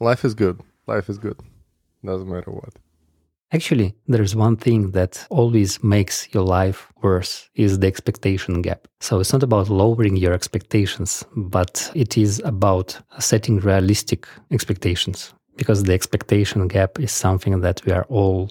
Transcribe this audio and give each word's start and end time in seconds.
life 0.00 0.24
is 0.24 0.34
good. 0.34 0.60
Life 0.86 1.08
is 1.08 1.18
good. 1.18 1.38
Doesn't 2.04 2.28
matter 2.28 2.50
what. 2.50 2.74
Actually, 3.52 3.94
there's 4.06 4.36
one 4.36 4.56
thing 4.56 4.92
that 4.92 5.26
always 5.28 5.82
makes 5.82 6.32
your 6.32 6.44
life 6.44 6.86
worse 7.02 7.48
is 7.56 7.80
the 7.80 7.86
expectation 7.88 8.62
gap. 8.62 8.86
So 9.00 9.18
it's 9.18 9.32
not 9.32 9.42
about 9.42 9.68
lowering 9.68 10.16
your 10.16 10.32
expectations, 10.32 11.24
but 11.36 11.90
it 11.94 12.16
is 12.16 12.40
about 12.44 12.96
setting 13.18 13.58
realistic 13.58 14.28
expectations 14.52 15.34
because 15.56 15.82
the 15.82 15.92
expectation 15.92 16.68
gap 16.68 17.00
is 17.00 17.10
something 17.10 17.60
that 17.60 17.84
we 17.84 17.92
are 17.92 18.06
all 18.08 18.50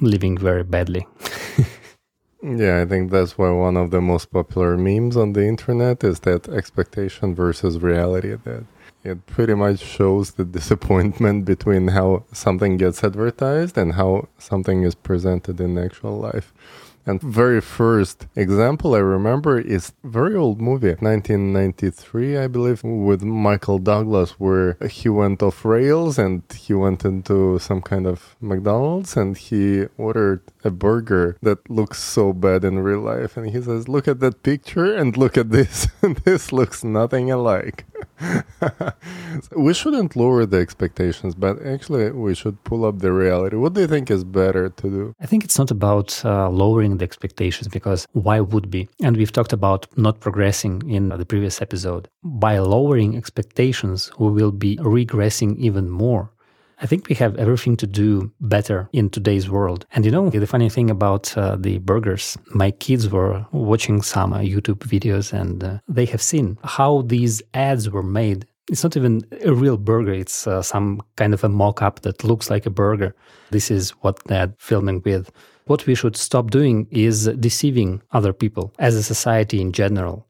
living 0.00 0.38
very 0.38 0.64
badly. 0.64 1.06
yeah, 2.42 2.80
I 2.80 2.86
think 2.86 3.10
that's 3.10 3.36
why 3.36 3.50
one 3.50 3.76
of 3.76 3.90
the 3.90 4.00
most 4.00 4.32
popular 4.32 4.78
memes 4.78 5.18
on 5.18 5.34
the 5.34 5.46
internet 5.46 6.02
is 6.02 6.20
that 6.20 6.48
expectation 6.48 7.34
versus 7.34 7.78
reality 7.80 8.36
that 8.44 8.64
it 9.02 9.26
pretty 9.26 9.54
much 9.54 9.80
shows 9.80 10.32
the 10.32 10.44
disappointment 10.44 11.44
between 11.44 11.88
how 11.88 12.24
something 12.32 12.76
gets 12.76 13.02
advertised 13.02 13.78
and 13.78 13.94
how 13.94 14.28
something 14.38 14.82
is 14.82 14.94
presented 14.94 15.60
in 15.60 15.78
actual 15.78 16.18
life. 16.18 16.52
And 17.06 17.20
very 17.20 17.62
first 17.62 18.26
example 18.36 18.94
I 18.94 18.98
remember 18.98 19.58
is 19.58 19.92
very 20.04 20.36
old 20.36 20.60
movie, 20.60 20.94
1993, 21.00 22.36
I 22.36 22.46
believe, 22.46 22.84
with 22.84 23.22
Michael 23.22 23.78
Douglas, 23.78 24.32
where 24.32 24.76
he 24.88 25.08
went 25.08 25.42
off 25.42 25.64
rails 25.64 26.18
and 26.18 26.42
he 26.54 26.74
went 26.74 27.04
into 27.04 27.58
some 27.58 27.80
kind 27.80 28.06
of 28.06 28.36
McDonald's 28.40 29.16
and 29.16 29.36
he 29.36 29.86
ordered 29.96 30.42
a 30.64 30.70
burger 30.70 31.36
that 31.42 31.68
looks 31.70 32.02
so 32.02 32.32
bad 32.32 32.64
in 32.64 32.78
real 32.78 33.00
life. 33.00 33.36
And 33.36 33.50
he 33.50 33.60
says, 33.62 33.88
Look 33.88 34.08
at 34.08 34.20
that 34.20 34.42
picture 34.42 34.94
and 34.94 35.16
look 35.16 35.36
at 35.36 35.50
this. 35.50 35.88
this 36.24 36.52
looks 36.52 36.84
nothing 36.84 37.30
alike. 37.30 37.84
we 39.56 39.74
shouldn't 39.74 40.16
lower 40.16 40.46
the 40.46 40.58
expectations, 40.58 41.34
but 41.34 41.64
actually, 41.64 42.10
we 42.10 42.34
should 42.34 42.62
pull 42.64 42.84
up 42.84 42.98
the 42.98 43.12
reality. 43.12 43.56
What 43.56 43.72
do 43.74 43.80
you 43.80 43.86
think 43.86 44.10
is 44.10 44.24
better 44.24 44.68
to 44.68 44.90
do? 44.90 45.14
I 45.20 45.26
think 45.26 45.44
it's 45.44 45.58
not 45.58 45.70
about 45.70 46.20
uh, 46.24 46.48
lowering 46.50 46.98
the 46.98 47.04
expectations 47.04 47.68
because 47.68 48.06
why 48.12 48.40
would 48.40 48.70
be? 48.70 48.88
And 49.02 49.16
we've 49.16 49.32
talked 49.32 49.52
about 49.52 49.86
not 49.96 50.20
progressing 50.20 50.88
in 50.88 51.08
the 51.08 51.24
previous 51.24 51.60
episode. 51.62 52.08
By 52.22 52.58
lowering 52.58 53.16
expectations, 53.16 54.10
we 54.18 54.30
will 54.30 54.52
be 54.52 54.76
regressing 54.76 55.56
even 55.58 55.88
more. 55.88 56.32
I 56.82 56.86
think 56.86 57.08
we 57.08 57.14
have 57.16 57.36
everything 57.36 57.76
to 57.78 57.86
do 57.86 58.32
better 58.40 58.88
in 58.92 59.10
today's 59.10 59.50
world. 59.50 59.84
And 59.92 60.04
you 60.04 60.10
know, 60.10 60.30
the 60.30 60.46
funny 60.46 60.70
thing 60.70 60.88
about 60.88 61.36
uh, 61.36 61.56
the 61.56 61.78
burgers, 61.78 62.38
my 62.54 62.70
kids 62.70 63.10
were 63.10 63.46
watching 63.52 64.00
some 64.00 64.32
uh, 64.32 64.38
YouTube 64.38 64.78
videos 64.78 65.32
and 65.32 65.62
uh, 65.62 65.78
they 65.88 66.06
have 66.06 66.22
seen 66.22 66.58
how 66.64 67.02
these 67.02 67.42
ads 67.52 67.90
were 67.90 68.02
made. 68.02 68.46
It's 68.70 68.82
not 68.82 68.96
even 68.96 69.22
a 69.44 69.52
real 69.52 69.76
burger, 69.76 70.12
it's 70.12 70.46
uh, 70.46 70.62
some 70.62 71.02
kind 71.16 71.34
of 71.34 71.44
a 71.44 71.48
mock 71.50 71.82
up 71.82 72.00
that 72.00 72.24
looks 72.24 72.48
like 72.48 72.64
a 72.64 72.70
burger. 72.70 73.14
This 73.50 73.70
is 73.70 73.90
what 74.02 74.24
they're 74.24 74.54
filming 74.58 75.02
with. 75.04 75.30
What 75.66 75.86
we 75.86 75.94
should 75.94 76.16
stop 76.16 76.50
doing 76.50 76.86
is 76.90 77.26
deceiving 77.40 78.00
other 78.12 78.32
people 78.32 78.72
as 78.78 78.94
a 78.94 79.02
society 79.02 79.60
in 79.60 79.72
general. 79.72 80.26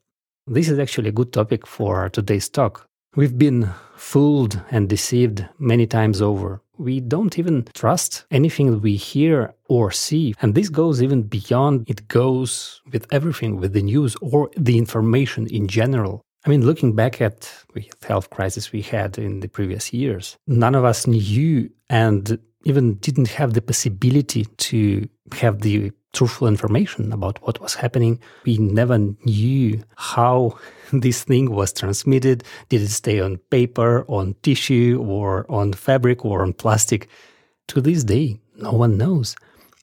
This 0.48 0.68
is 0.68 0.80
actually 0.80 1.10
a 1.10 1.12
good 1.12 1.32
topic 1.32 1.64
for 1.66 2.08
today's 2.08 2.48
talk 2.48 2.89
We've 3.16 3.36
been 3.36 3.68
fooled 3.96 4.62
and 4.70 4.88
deceived 4.88 5.44
many 5.58 5.84
times 5.84 6.22
over. 6.22 6.62
We 6.78 7.00
don't 7.00 7.36
even 7.40 7.66
trust 7.74 8.24
anything 8.30 8.80
we 8.80 8.94
hear 8.94 9.52
or 9.68 9.90
see. 9.90 10.34
And 10.40 10.54
this 10.54 10.68
goes 10.68 11.02
even 11.02 11.24
beyond, 11.24 11.90
it 11.90 12.06
goes 12.06 12.80
with 12.92 13.08
everything, 13.10 13.56
with 13.56 13.72
the 13.72 13.82
news 13.82 14.14
or 14.22 14.48
the 14.56 14.78
information 14.78 15.48
in 15.48 15.66
general. 15.66 16.22
I 16.46 16.50
mean, 16.50 16.64
looking 16.64 16.94
back 16.94 17.20
at 17.20 17.52
the 17.74 17.84
health 18.06 18.30
crisis 18.30 18.70
we 18.70 18.80
had 18.80 19.18
in 19.18 19.40
the 19.40 19.48
previous 19.48 19.92
years, 19.92 20.36
none 20.46 20.76
of 20.76 20.84
us 20.84 21.08
knew 21.08 21.68
and 21.88 22.38
even 22.64 22.94
didn't 22.94 23.28
have 23.28 23.54
the 23.54 23.62
possibility 23.62 24.44
to 24.44 25.08
have 25.34 25.60
the 25.60 25.92
truthful 26.12 26.48
information 26.48 27.12
about 27.12 27.40
what 27.42 27.60
was 27.60 27.74
happening. 27.74 28.20
We 28.44 28.58
never 28.58 28.98
knew 28.98 29.82
how 29.96 30.58
this 30.92 31.24
thing 31.24 31.50
was 31.50 31.72
transmitted. 31.72 32.44
Did 32.68 32.82
it 32.82 32.88
stay 32.88 33.20
on 33.20 33.38
paper, 33.50 34.04
on 34.08 34.34
tissue, 34.42 35.04
or 35.06 35.46
on 35.48 35.72
fabric, 35.72 36.24
or 36.24 36.42
on 36.42 36.52
plastic? 36.52 37.08
To 37.68 37.80
this 37.80 38.02
day, 38.04 38.40
no 38.56 38.72
one 38.72 38.96
knows. 38.96 39.36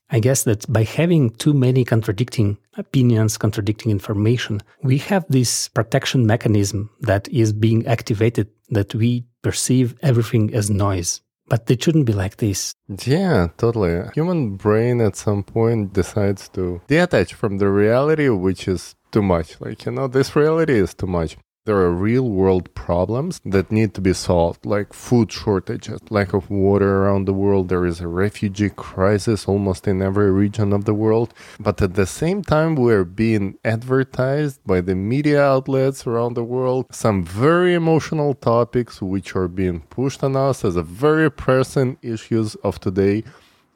I 0.10 0.20
guess 0.20 0.44
that 0.44 0.72
by 0.72 0.84
having 0.84 1.32
too 1.32 1.54
many 1.54 1.84
contradicting 1.84 2.58
opinions, 2.78 3.38
contradicting 3.38 3.92
information, 3.92 4.62
we 4.82 5.00
have 5.00 5.26
this 5.28 5.68
protection 5.70 6.26
mechanism 6.26 6.90
that 7.02 7.28
is 7.28 7.52
being 7.52 7.86
activated 7.88 8.48
that 8.70 8.96
we 8.96 9.26
perceive 9.42 9.96
everything 10.02 10.54
as 10.54 10.70
noise. 10.70 11.22
But 11.50 11.70
it 11.72 11.82
shouldn't 11.82 12.06
be 12.06 12.14
like 12.14 12.38
this. 12.38 12.74
Yeah, 13.06 13.48
totally. 13.58 14.04
Human 14.14 14.58
brain 14.58 15.00
at 15.02 15.16
some 15.16 15.44
point 15.44 15.94
decides 15.94 16.50
to 16.50 16.82
detach 16.88 17.34
from 17.34 17.58
the 17.58 17.70
reality, 17.70 18.28
which 18.30 18.68
is 18.68 18.96
too 19.12 19.22
much. 19.22 19.60
Like, 19.62 19.86
you 19.86 19.92
know, 19.94 20.08
this 20.08 20.36
reality 20.36 20.74
is 20.74 20.94
too 20.94 21.08
much. 21.08 21.38
There 21.68 21.80
are 21.80 21.92
real 21.92 22.30
world 22.30 22.74
problems 22.76 23.42
that 23.44 23.74
need 23.74 23.94
to 23.96 24.00
be 24.00 24.14
solved, 24.14 24.66
like 24.66 24.94
food 24.94 25.30
shortages, 25.34 26.00
lack 26.10 26.32
of 26.32 26.50
water 26.50 27.04
around 27.04 27.26
the 27.26 27.34
world. 27.34 27.68
There 27.68 27.86
is 27.86 28.00
a 28.00 28.08
refugee 28.08 28.70
crisis 28.70 29.50
almost 29.50 29.86
in 29.86 30.02
every 30.02 30.32
region 30.32 30.72
of 30.72 30.86
the 30.86 30.94
world. 30.94 31.34
But 31.60 31.82
at 31.82 31.96
the 31.96 32.06
same 32.06 32.42
time, 32.42 32.76
we're 32.76 33.04
being 33.04 33.58
advertised 33.66 34.62
by 34.66 34.80
the 34.80 34.96
media 34.96 35.44
outlets 35.44 36.08
around 36.08 36.36
the 36.36 36.44
world 36.46 36.86
some 36.90 37.26
very 37.26 37.74
emotional 37.74 38.34
topics 38.34 39.02
which 39.02 39.36
are 39.36 39.50
being 39.50 39.82
pushed 39.90 40.24
on 40.24 40.38
us 40.38 40.64
as 40.64 40.78
a 40.78 40.84
very 40.84 41.30
pressing 41.30 41.98
issues 42.02 42.56
of 42.64 42.80
today 42.80 43.26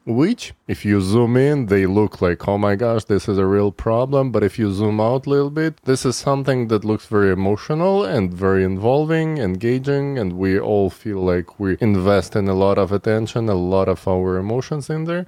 which 0.04 0.52
if 0.66 0.84
you 0.84 1.00
zoom 1.00 1.36
in 1.36 1.66
they 1.66 1.86
look 1.86 2.20
like 2.20 2.48
oh 2.48 2.58
my 2.58 2.74
gosh 2.74 3.04
this 3.04 3.28
is 3.28 3.38
a 3.38 3.46
real 3.46 3.70
problem. 3.70 4.32
But 4.32 4.42
if 4.42 4.58
you 4.58 4.72
zoom 4.72 5.00
out 5.00 5.26
a 5.26 5.30
little 5.30 5.50
bit 5.50 5.76
this 5.84 6.04
is 6.04 6.16
something 6.16 6.68
that 6.68 6.84
looks 6.84 7.06
very 7.06 7.30
emotional 7.30 8.04
and 8.04 8.32
very 8.32 8.64
involving 8.64 9.38
engaging 9.38 10.18
and 10.18 10.32
we 10.32 10.58
all 10.58 10.90
feel 10.90 11.20
like 11.20 11.60
we 11.60 11.76
invest 11.80 12.34
in 12.34 12.48
a 12.48 12.54
lot 12.54 12.78
of 12.78 12.90
attention 12.92 13.48
a 13.48 13.54
lot 13.54 13.88
of 13.88 14.06
our 14.08 14.36
emotions 14.38 14.90
in 14.90 15.04
there. 15.04 15.26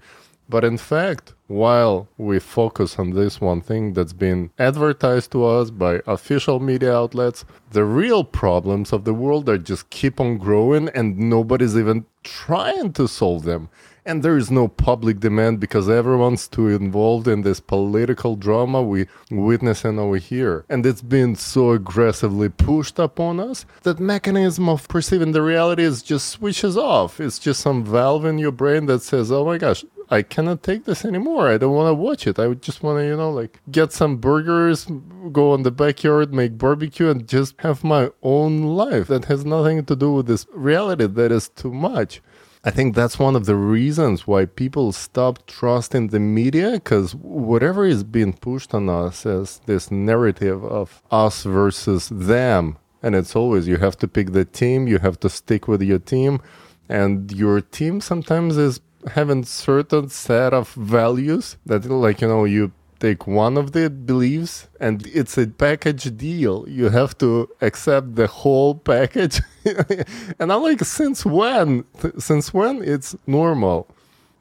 But 0.49 0.65
in 0.65 0.77
fact 0.77 1.35
while 1.47 2.09
we 2.19 2.39
focus 2.39 2.99
on 2.99 3.11
this 3.11 3.41
one 3.41 3.61
thing 3.61 3.93
that's 3.93 4.13
been 4.13 4.51
advertised 4.59 5.31
to 5.33 5.45
us 5.45 5.71
by 5.71 6.01
official 6.07 6.59
media 6.59 6.95
outlets 6.95 7.45
the 7.71 7.85
real 7.85 8.25
problems 8.25 8.93
of 8.93 9.05
the 9.05 9.15
world 9.15 9.49
are 9.49 9.59
just 9.59 9.89
keep 9.91 10.21
on 10.21 10.39
growing 10.39 10.89
and 10.91 11.19
nobody's 11.19 11.77
even 11.77 12.05
trying 12.23 12.93
to 12.93 13.07
solve 13.07 13.45
them 13.45 13.69
and 14.07 14.23
there 14.23 14.37
is 14.37 14.51
no 14.51 14.69
public 14.69 15.21
demand 15.21 15.61
because 15.61 15.89
everyone's 15.89 16.47
too 16.47 16.69
involved 16.69 17.27
in 17.27 17.43
this 17.43 17.61
political 17.61 18.37
drama 18.37 18.83
we 18.83 19.07
witness 19.31 19.85
and 19.85 19.99
over 19.99 20.17
here. 20.17 20.65
And 20.69 20.85
it's 20.85 21.03
been 21.03 21.37
so 21.37 21.71
aggressively 21.71 22.49
pushed 22.49 22.99
upon 22.99 23.41
us 23.41 23.65
that 23.83 23.99
mechanism 23.99 24.69
of 24.69 24.87
perceiving 24.89 25.33
the 25.33 25.43
reality 25.43 25.83
is 25.83 26.03
just 26.03 26.29
switches 26.29 26.77
off. 26.77 27.21
It's 27.21 27.39
just 27.39 27.61
some 27.61 27.85
valve 27.85 28.25
in 28.25 28.39
your 28.39 28.53
brain 28.53 28.87
that 28.87 29.03
says, 29.03 29.33
oh 29.33 29.45
my 29.45 29.59
gosh, 29.59 29.85
I 30.11 30.23
cannot 30.23 30.63
take 30.63 30.85
this 30.85 31.05
anymore. 31.05 31.49
I 31.49 31.57
don't 31.57 31.75
want 31.75 31.89
to 31.89 31.95
watch 31.95 32.27
it. 32.27 32.39
I 32.39 32.53
just 32.55 32.83
want 32.83 32.99
to, 32.99 33.07
you 33.07 33.17
know, 33.17 33.31
like 33.31 33.61
get 33.71 33.93
some 33.93 34.19
burgers, 34.19 34.87
go 35.33 35.53
on 35.53 35.63
the 35.63 35.71
backyard, 35.71 36.35
make 36.35 36.59
barbecue, 36.59 37.09
and 37.09 37.27
just 37.27 37.59
have 37.61 37.83
my 37.83 38.11
own 38.23 38.63
life 38.63 39.07
that 39.09 39.27
has 39.27 39.45
nothing 39.45 39.85
to 39.87 39.97
do 39.97 40.13
with 40.13 40.27
this 40.27 40.47
reality 40.53 41.07
that 41.07 41.33
is 41.33 41.49
too 41.49 41.73
much. 41.73 42.21
I 42.67 42.71
think 42.71 42.95
that's 42.95 43.19
one 43.19 43.37
of 43.37 43.45
the 43.45 43.57
reasons 43.57 44.27
why 44.27 44.47
people 44.47 44.93
stop 44.93 45.47
trusting 45.47 46.09
the 46.09 46.19
media 46.19 46.73
because 46.73 47.15
whatever 47.15 47.85
is 47.85 48.03
being 48.03 48.33
pushed 48.33 48.73
on 48.73 48.89
us 48.89 49.27
is 49.27 49.61
this 49.67 49.91
narrative 49.91 50.65
of 50.65 51.03
us 51.11 51.43
versus 51.43 52.09
them. 52.09 52.79
And 53.03 53.15
it's 53.15 53.37
always 53.37 53.69
you 53.69 53.77
have 53.77 53.99
to 53.99 54.09
pick 54.09 54.33
the 54.33 54.47
team, 54.47 54.89
you 54.89 54.99
have 55.01 55.21
to 55.21 55.29
stick 55.29 55.69
with 55.69 55.83
your 55.83 55.99
team, 55.99 56.41
and 56.89 57.31
your 57.33 57.61
team 57.61 58.01
sometimes 58.01 58.57
is 58.57 58.81
having 59.09 59.45
certain 59.45 60.09
set 60.09 60.55
of 60.55 60.73
values 60.73 61.59
that 61.67 61.85
like 61.85 62.23
you 62.23 62.29
know 62.29 62.47
you 62.47 62.73
take 63.01 63.27
one 63.27 63.57
of 63.57 63.73
the 63.73 63.91
beliefs 63.91 64.69
and 64.81 65.07
it's 65.07 65.37
a 65.39 65.47
package 65.47 66.17
deal. 66.17 66.65
You 66.69 66.89
have 66.91 67.17
to 67.19 67.49
accept 67.61 68.15
the 68.15 68.27
whole 68.27 68.75
package. 68.75 69.41
and 70.39 70.53
I'm 70.53 70.63
like, 70.63 70.85
since 70.85 71.25
when? 71.25 71.85
Since 72.19 72.55
when 72.55 72.83
it's 72.83 73.17
normal? 73.27 73.89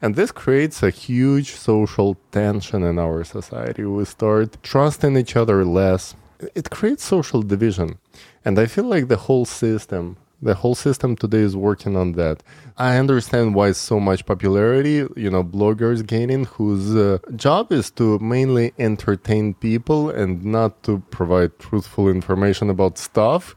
And 0.02 0.16
this 0.16 0.32
creates 0.32 0.82
a 0.82 0.90
huge 0.90 1.52
social 1.52 2.16
tension 2.30 2.82
in 2.82 2.98
our 2.98 3.24
society. 3.24 3.84
We 3.84 4.04
start 4.04 4.62
trusting 4.62 5.16
each 5.16 5.34
other 5.36 5.64
less. 5.64 6.14
It 6.54 6.70
creates 6.70 7.04
social 7.04 7.42
division. 7.42 7.98
And 8.44 8.58
I 8.58 8.66
feel 8.66 8.84
like 8.84 9.08
the 9.08 9.16
whole 9.16 9.46
system 9.46 10.16
the 10.44 10.54
whole 10.54 10.74
system 10.74 11.16
today 11.16 11.38
is 11.38 11.56
working 11.56 11.96
on 11.96 12.12
that. 12.12 12.42
I 12.76 12.98
understand 12.98 13.54
why 13.54 13.72
so 13.72 13.98
much 13.98 14.26
popularity, 14.26 15.06
you 15.16 15.30
know, 15.30 15.42
bloggers 15.42 16.06
gaining 16.06 16.44
whose 16.44 16.94
uh, 16.94 17.18
job 17.34 17.72
is 17.72 17.90
to 17.92 18.18
mainly 18.18 18.72
entertain 18.78 19.54
people 19.54 20.10
and 20.10 20.44
not 20.44 20.82
to 20.84 21.02
provide 21.10 21.58
truthful 21.58 22.08
information 22.08 22.68
about 22.68 22.98
stuff 22.98 23.56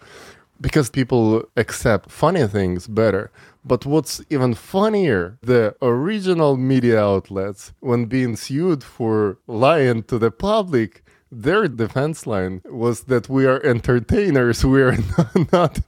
because 0.62 0.90
people 0.90 1.44
accept 1.56 2.10
funny 2.10 2.48
things 2.48 2.88
better. 2.88 3.30
But 3.66 3.86
what's 3.86 4.22
even 4.30 4.54
funnier, 4.54 5.38
the 5.42 5.76
original 5.82 6.56
media 6.56 7.04
outlets, 7.04 7.74
when 7.82 8.06
being 8.06 8.38
sued 8.38 8.82
for 8.82 9.40
lying 9.46 10.04
to 10.04 10.18
the 10.18 10.32
public, 10.32 11.04
their 11.32 11.68
defense 11.68 12.26
line 12.26 12.62
was 12.66 13.04
that 13.04 13.30
we 13.30 13.46
are 13.46 13.62
entertainers. 13.66 14.64
We 14.66 14.82
are 14.82 14.98
not 15.52 15.80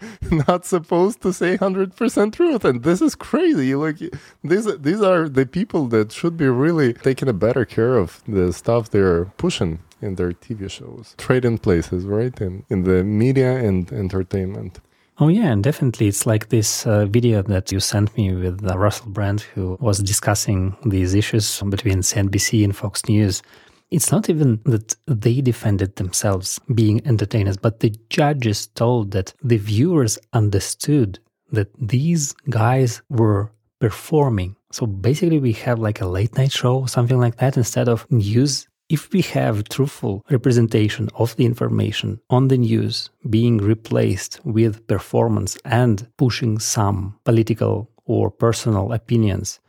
not, 0.48 0.66
supposed 0.66 1.22
to 1.22 1.34
say 1.34 1.58
100% 1.58 2.34
truth. 2.34 2.66
And 2.66 2.84
this 2.84 3.02
is 3.02 3.16
crazy. 3.16 3.76
Like 3.76 3.98
these 4.44 4.78
these 4.78 5.02
are 5.02 5.30
the 5.30 5.46
people 5.46 5.88
that 5.88 6.12
should 6.12 6.38
be 6.38 6.48
really 6.48 6.94
taking 6.94 7.30
a 7.30 7.34
better 7.34 7.66
care 7.66 7.96
of 7.98 8.22
the 8.28 8.52
stuff 8.54 8.90
they're 8.90 9.26
pushing 9.38 9.80
in 10.02 10.16
their 10.16 10.32
tv 10.32 10.70
shows. 10.70 11.16
Trading 11.18 11.58
places 11.58 12.06
right? 12.06 12.40
In 12.42 12.64
in 12.70 12.84
the 12.84 13.04
media 13.04 13.56
and 13.58 13.92
entertainment. 13.92 14.80
Oh, 15.22 15.28
yeah, 15.28 15.52
and 15.52 15.62
definitely. 15.62 16.08
It's 16.08 16.26
like 16.26 16.48
this 16.48 16.88
uh, 16.88 17.06
video 17.06 17.42
that 17.42 17.74
you 17.74 17.82
sent 17.82 18.16
me 18.16 18.34
with 18.34 18.66
uh, 18.66 18.78
Russell 18.78 19.10
Brand, 19.10 19.42
who 19.42 19.78
was 19.82 20.00
discussing 20.00 20.78
these 20.86 21.14
issues 21.14 21.62
between 21.70 21.98
CNBC 21.98 22.64
and 22.64 22.74
Fox 22.74 23.06
News. 23.10 23.44
It's 23.92 24.12
not 24.12 24.30
even 24.30 24.60
that 24.66 24.96
they 25.08 25.42
defended 25.42 25.96
themselves 25.96 26.60
being 26.74 27.06
entertainers, 27.08 27.58
but 27.58 27.80
the 27.80 27.96
judges 28.10 28.68
told 28.68 29.12
that 29.12 29.34
the 29.44 29.58
viewers 29.58 30.20
understood 30.32 31.20
that 31.52 31.70
these 31.80 32.34
guys 32.50 33.02
were 33.10 33.52
performing. 33.80 34.56
So 34.72 34.86
basically, 34.86 35.40
we 35.40 35.54
have 35.54 35.80
like 35.80 36.02
a 36.02 36.08
late 36.08 36.38
night 36.38 36.52
show, 36.52 36.86
something 36.86 37.20
like 37.20 37.38
that, 37.38 37.58
instead 37.58 37.90
of 37.90 38.06
news. 38.12 38.68
If 38.90 39.12
we 39.12 39.22
have 39.22 39.70
truthful 39.70 40.26
representation 40.30 41.10
of 41.16 41.36
the 41.36 41.46
information 41.46 42.20
on 42.30 42.48
the 42.48 42.58
news 42.58 43.10
being 43.30 43.58
replaced 43.58 44.40
with 44.44 44.86
performance 44.88 45.58
and 45.64 46.08
pushing 46.18 46.58
some 46.60 47.20
political 47.24 47.92
or 48.06 48.32
personal 48.32 48.92
opinions, 48.92 49.60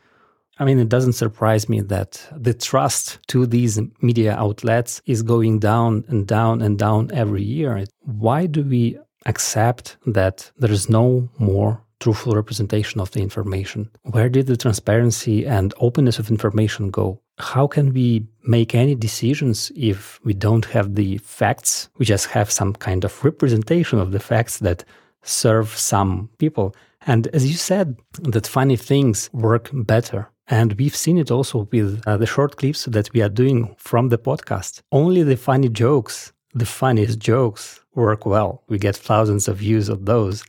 I 0.61 0.65
mean, 0.67 0.79
it 0.79 0.91
doesn't 0.91 1.15
surprise 1.15 1.71
me 1.71 1.81
that 1.81 2.23
the 2.37 2.53
trust 2.53 3.19
to 3.29 3.47
these 3.47 3.81
media 4.03 4.37
outlets 4.37 5.01
is 5.07 5.23
going 5.23 5.59
down 5.59 6.05
and 6.09 6.27
down 6.27 6.61
and 6.61 6.79
down 6.79 7.11
every 7.15 7.43
year. 7.43 7.83
Why 8.03 8.45
do 8.45 8.63
we 8.63 8.99
accept 9.25 9.97
that 10.05 10.53
there 10.59 10.71
is 10.71 10.91
no 10.91 11.31
more 11.39 11.83
truthful 11.99 12.35
representation 12.35 13.01
of 13.01 13.11
the 13.13 13.23
information? 13.23 13.91
Where 14.03 14.29
did 14.29 14.49
the 14.49 14.57
transparency 14.57 15.47
and 15.47 15.73
openness 15.81 16.19
of 16.19 16.29
information 16.29 16.91
go? 16.91 17.23
How 17.39 17.67
can 17.67 17.95
we 17.95 18.27
make 18.45 18.75
any 18.75 18.95
decisions 18.95 19.73
if 19.75 20.21
we 20.25 20.35
don't 20.35 20.67
have 20.67 20.95
the 20.95 21.17
facts? 21.19 21.89
We 21.97 22.05
just 22.05 22.27
have 22.27 22.51
some 22.51 22.75
kind 22.75 23.07
of 23.07 23.25
representation 23.25 23.99
of 23.99 24.13
the 24.13 24.21
facts 24.21 24.59
that 24.59 24.85
serve 25.23 25.71
some 25.71 26.29
people. 26.37 26.75
And 27.07 27.29
as 27.29 27.51
you 27.51 27.57
said, 27.57 27.97
that 28.21 28.47
funny 28.47 28.77
things 28.77 29.31
work 29.33 29.71
better 29.73 30.29
and 30.51 30.73
we've 30.73 30.97
seen 30.97 31.17
it 31.17 31.31
also 31.31 31.69
with 31.71 32.03
uh, 32.07 32.17
the 32.17 32.27
short 32.27 32.57
clips 32.57 32.85
that 32.87 33.13
we 33.15 33.23
are 33.23 33.29
doing 33.29 33.73
from 33.79 34.09
the 34.09 34.19
podcast. 34.19 34.83
Only 34.91 35.23
the 35.23 35.37
funny 35.37 35.69
jokes, 35.69 36.33
the 36.55 36.67
funniest 36.67 37.21
jokes 37.21 37.81
work 37.95 38.27
well. 38.27 38.65
We 38.69 38.77
get 38.79 38.97
thousands 38.97 39.47
of 39.47 39.59
views 39.59 39.89
of 39.89 40.07
those. 40.07 40.43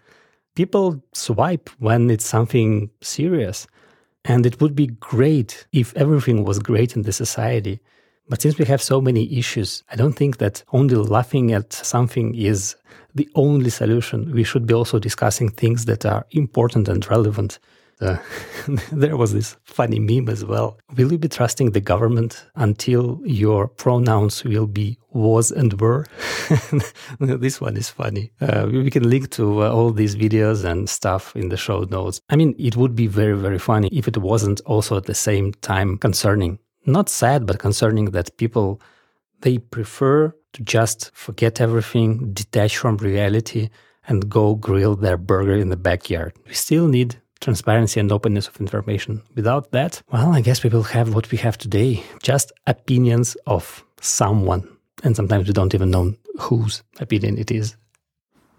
People 0.55 1.03
swipe 1.13 1.69
when 1.77 2.09
it's 2.09 2.25
something 2.25 2.89
serious. 3.01 3.67
And 4.25 4.45
it 4.45 4.59
would 4.59 4.75
be 4.75 4.87
great 4.87 5.67
if 5.71 5.95
everything 5.95 6.43
was 6.45 6.59
great 6.59 6.95
in 6.95 7.03
the 7.03 7.13
society. 7.13 7.79
But 8.27 8.41
since 8.41 8.57
we 8.57 8.65
have 8.65 8.81
so 8.81 9.01
many 9.01 9.31
issues, 9.37 9.83
I 9.91 9.95
don't 9.95 10.13
think 10.13 10.37
that 10.37 10.63
only 10.73 10.95
laughing 10.95 11.51
at 11.53 11.73
something 11.73 12.33
is 12.33 12.75
the 13.13 13.29
only 13.35 13.69
solution. 13.69 14.31
We 14.31 14.43
should 14.43 14.65
be 14.65 14.73
also 14.73 14.97
discussing 14.97 15.49
things 15.49 15.85
that 15.85 16.05
are 16.05 16.25
important 16.31 16.87
and 16.87 17.07
relevant 17.09 17.59
uh, 18.01 18.17
there 18.91 19.15
was 19.15 19.33
this 19.33 19.55
funny 19.63 19.99
meme 19.99 20.29
as 20.29 20.43
well. 20.43 20.77
Will 20.95 21.11
you 21.11 21.17
be 21.17 21.27
trusting 21.27 21.71
the 21.71 21.81
government 21.81 22.45
until 22.55 23.21
your 23.23 23.67
pronouns 23.67 24.43
will 24.43 24.67
be 24.67 24.97
was 25.11 25.51
and 25.51 25.79
were? 25.79 26.05
this 27.19 27.61
one 27.61 27.77
is 27.77 27.89
funny. 27.89 28.31
Uh, 28.41 28.67
we 28.71 28.89
can 28.89 29.09
link 29.09 29.29
to 29.31 29.63
uh, 29.63 29.71
all 29.71 29.91
these 29.91 30.15
videos 30.15 30.63
and 30.63 30.89
stuff 30.89 31.35
in 31.35 31.49
the 31.49 31.57
show 31.57 31.83
notes. 31.83 32.21
I 32.29 32.35
mean, 32.35 32.55
it 32.57 32.75
would 32.75 32.95
be 32.95 33.07
very, 33.07 33.37
very 33.37 33.59
funny 33.59 33.89
if 33.91 34.07
it 34.07 34.17
wasn't 34.17 34.61
also 34.61 34.97
at 34.97 35.05
the 35.05 35.15
same 35.15 35.53
time 35.61 35.97
concerning. 35.97 36.59
Not 36.85 37.09
sad, 37.09 37.45
but 37.45 37.59
concerning 37.59 38.05
that 38.11 38.37
people, 38.37 38.81
they 39.41 39.59
prefer 39.59 40.33
to 40.53 40.63
just 40.63 41.11
forget 41.13 41.61
everything, 41.61 42.33
detach 42.33 42.77
from 42.77 42.97
reality, 42.97 43.69
and 44.07 44.29
go 44.29 44.55
grill 44.55 44.95
their 44.95 45.17
burger 45.17 45.55
in 45.55 45.69
the 45.69 45.77
backyard. 45.77 46.33
We 46.47 46.53
still 46.53 46.87
need 46.87 47.21
transparency 47.41 47.99
and 47.99 48.11
openness 48.11 48.47
of 48.47 48.61
information. 48.61 49.21
Without 49.35 49.71
that, 49.71 50.01
well, 50.11 50.31
I 50.31 50.41
guess 50.41 50.63
we 50.63 50.69
will 50.69 50.83
have 50.83 51.13
what 51.13 51.29
we 51.31 51.37
have 51.39 51.57
today 51.57 52.03
just 52.23 52.51
opinions 52.67 53.35
of 53.45 53.83
someone. 53.99 54.67
And 55.03 55.15
sometimes 55.15 55.47
we 55.47 55.53
don't 55.53 55.73
even 55.73 55.91
know 55.91 56.13
whose 56.39 56.83
opinion 56.99 57.37
it 57.37 57.51
is. 57.51 57.75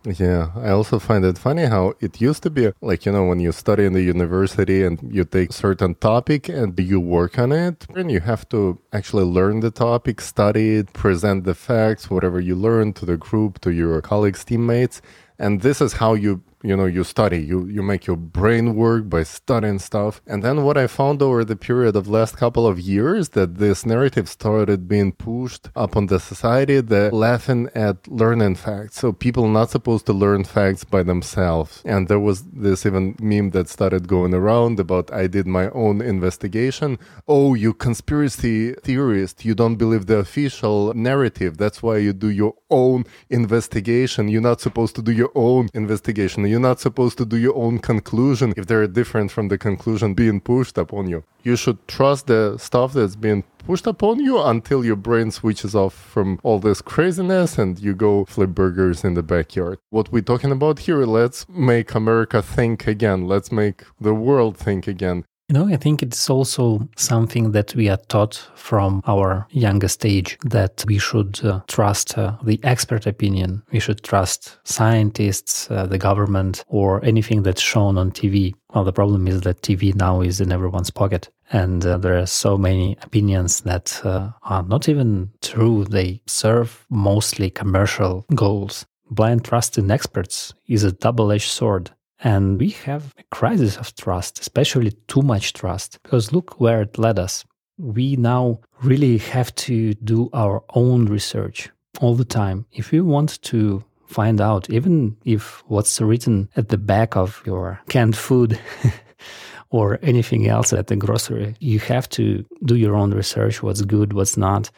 Yeah, 0.04 0.50
I 0.56 0.70
also 0.70 0.98
find 0.98 1.24
it 1.24 1.38
funny 1.38 1.66
how 1.66 1.94
it 2.00 2.20
used 2.20 2.42
to 2.42 2.50
be 2.50 2.72
like, 2.80 3.06
you 3.06 3.12
know, 3.12 3.24
when 3.24 3.38
you 3.38 3.52
study 3.52 3.84
in 3.84 3.92
the 3.92 4.02
university 4.02 4.82
and 4.82 4.98
you 5.08 5.24
take 5.24 5.52
certain 5.52 5.94
topic 5.94 6.48
and 6.48 6.76
you 6.78 6.98
work 6.98 7.38
on 7.38 7.52
it, 7.52 7.86
and 7.94 8.10
you 8.10 8.18
have 8.18 8.48
to 8.48 8.80
actually 8.92 9.22
learn 9.22 9.60
the 9.60 9.70
topic, 9.70 10.20
study 10.20 10.78
it, 10.78 10.92
present 10.92 11.44
the 11.44 11.54
facts, 11.54 12.10
whatever 12.10 12.40
you 12.40 12.56
learn 12.56 12.92
to 12.94 13.06
the 13.06 13.16
group, 13.16 13.60
to 13.60 13.70
your 13.70 14.02
colleagues, 14.02 14.44
teammates. 14.44 15.02
And 15.38 15.60
this 15.60 15.80
is 15.80 15.92
how 15.92 16.14
you 16.14 16.42
you 16.62 16.76
know 16.76 16.86
you 16.86 17.04
study 17.04 17.38
you 17.38 17.66
you 17.66 17.82
make 17.82 18.06
your 18.06 18.16
brain 18.16 18.74
work 18.74 19.08
by 19.08 19.22
studying 19.22 19.78
stuff. 19.78 20.20
And 20.26 20.42
then 20.42 20.64
what 20.64 20.76
i 20.78 20.86
found 20.86 21.22
over 21.22 21.44
the 21.44 21.56
period 21.56 21.96
of 21.96 22.08
last 22.08 22.36
couple 22.36 22.66
of 22.66 22.78
years 22.78 23.30
that 23.30 23.56
this 23.56 23.84
narrative 23.84 24.28
started 24.28 24.88
being 24.88 25.12
pushed 25.12 25.68
up 25.76 25.96
on 25.96 26.06
the 26.06 26.20
society 26.20 26.80
that 26.80 27.12
laughing 27.12 27.68
at 27.74 27.96
learning 28.08 28.56
facts. 28.56 28.96
So 29.00 29.12
people 29.12 29.48
not 29.48 29.70
supposed 29.70 30.06
to 30.06 30.12
learn 30.12 30.44
facts 30.44 30.84
by 30.84 31.02
themselves. 31.02 31.82
And 31.84 32.08
there 32.08 32.20
was 32.20 32.42
this 32.52 32.86
even 32.86 33.16
meme 33.20 33.50
that 33.50 33.68
started 33.68 34.08
going 34.08 34.34
around 34.34 34.78
about 34.80 35.12
i 35.12 35.26
did 35.26 35.46
my 35.46 35.68
own 35.70 36.00
investigation. 36.00 36.98
Oh 37.26 37.54
you 37.54 37.74
conspiracy 37.74 38.74
theorist 38.74 39.44
you 39.44 39.54
don't 39.54 39.76
believe 39.76 40.06
the 40.06 40.18
official 40.18 40.94
narrative. 40.94 41.56
That's 41.56 41.82
why 41.82 41.98
you 41.98 42.12
do 42.12 42.28
your 42.28 42.54
own 42.72 43.04
investigation 43.30 44.28
you're 44.28 44.48
not 44.50 44.60
supposed 44.60 44.94
to 44.96 45.02
do 45.02 45.12
your 45.12 45.30
own 45.34 45.68
investigation 45.74 46.46
you're 46.46 46.68
not 46.70 46.80
supposed 46.80 47.18
to 47.18 47.24
do 47.24 47.36
your 47.36 47.56
own 47.56 47.78
conclusion 47.78 48.52
if 48.56 48.66
they're 48.66 48.86
different 48.86 49.30
from 49.30 49.48
the 49.48 49.58
conclusion 49.58 50.14
being 50.14 50.40
pushed 50.40 50.78
upon 50.78 51.08
you. 51.08 51.24
You 51.42 51.56
should 51.56 51.86
trust 51.88 52.26
the 52.26 52.56
stuff 52.58 52.92
that's 52.92 53.16
being 53.16 53.44
pushed 53.66 53.86
upon 53.86 54.20
you 54.20 54.40
until 54.40 54.84
your 54.84 54.96
brain 54.96 55.30
switches 55.30 55.74
off 55.74 55.94
from 55.94 56.38
all 56.42 56.58
this 56.58 56.80
craziness 56.82 57.58
and 57.58 57.78
you 57.78 57.94
go 57.94 58.24
flip 58.24 58.50
burgers 58.50 59.04
in 59.04 59.14
the 59.14 59.22
backyard. 59.22 59.78
What 59.90 60.12
we're 60.12 60.22
talking 60.22 60.52
about 60.52 60.80
here, 60.80 61.04
let's 61.04 61.48
make 61.48 61.94
America 61.94 62.42
think 62.42 62.86
again. 62.86 63.26
Let's 63.26 63.50
make 63.50 63.82
the 64.00 64.14
world 64.14 64.56
think 64.56 64.86
again. 64.86 65.24
Know, 65.52 65.68
I 65.68 65.76
think 65.76 66.02
it's 66.02 66.30
also 66.30 66.88
something 66.96 67.52
that 67.52 67.74
we 67.74 67.90
are 67.90 67.98
taught 68.08 68.36
from 68.54 69.02
our 69.06 69.46
youngest 69.50 70.06
age 70.06 70.38
that 70.46 70.82
we 70.88 70.96
should 70.96 71.44
uh, 71.44 71.60
trust 71.68 72.16
uh, 72.16 72.38
the 72.42 72.58
expert 72.62 73.06
opinion. 73.06 73.62
We 73.70 73.78
should 73.78 74.02
trust 74.02 74.56
scientists, 74.64 75.70
uh, 75.70 75.84
the 75.84 75.98
government, 75.98 76.64
or 76.68 77.04
anything 77.04 77.42
that's 77.42 77.60
shown 77.60 77.98
on 77.98 78.12
TV. 78.12 78.54
Well, 78.74 78.84
the 78.84 78.94
problem 78.94 79.28
is 79.28 79.42
that 79.42 79.60
TV 79.60 79.94
now 79.94 80.22
is 80.22 80.40
in 80.40 80.52
everyone's 80.52 80.90
pocket. 80.90 81.28
And 81.50 81.84
uh, 81.84 81.98
there 81.98 82.16
are 82.16 82.24
so 82.24 82.56
many 82.56 82.96
opinions 83.02 83.60
that 83.60 84.00
uh, 84.06 84.30
are 84.44 84.62
not 84.62 84.88
even 84.88 85.32
true. 85.42 85.84
They 85.84 86.22
serve 86.26 86.86
mostly 86.88 87.50
commercial 87.50 88.24
goals. 88.34 88.86
Blind 89.10 89.44
trust 89.44 89.76
in 89.76 89.90
experts 89.90 90.54
is 90.66 90.82
a 90.82 90.92
double 90.92 91.30
edged 91.30 91.50
sword. 91.50 91.90
And 92.22 92.60
we 92.60 92.70
have 92.86 93.14
a 93.18 93.24
crisis 93.34 93.76
of 93.76 93.94
trust, 93.96 94.38
especially 94.40 94.92
too 95.08 95.22
much 95.22 95.54
trust, 95.54 95.98
because 96.02 96.32
look 96.32 96.60
where 96.60 96.82
it 96.82 96.96
led 96.96 97.18
us. 97.18 97.44
We 97.78 98.16
now 98.16 98.60
really 98.80 99.18
have 99.18 99.52
to 99.66 99.94
do 99.94 100.30
our 100.32 100.62
own 100.74 101.06
research 101.06 101.68
all 102.00 102.14
the 102.14 102.24
time. 102.24 102.64
If 102.72 102.92
we 102.92 103.00
want 103.00 103.42
to 103.42 103.82
find 104.06 104.40
out, 104.40 104.70
even 104.70 105.16
if 105.24 105.64
what's 105.66 106.00
written 106.00 106.48
at 106.54 106.68
the 106.68 106.78
back 106.78 107.16
of 107.16 107.42
your 107.44 107.80
canned 107.88 108.16
food 108.16 108.60
or 109.70 109.98
anything 110.02 110.46
else 110.46 110.72
at 110.72 110.86
the 110.86 110.96
grocery, 110.96 111.56
you 111.58 111.80
have 111.80 112.08
to 112.10 112.44
do 112.64 112.76
your 112.76 112.94
own 112.94 113.10
research 113.10 113.62
what's 113.62 113.82
good, 113.82 114.12
what's 114.12 114.36
not. 114.36 114.70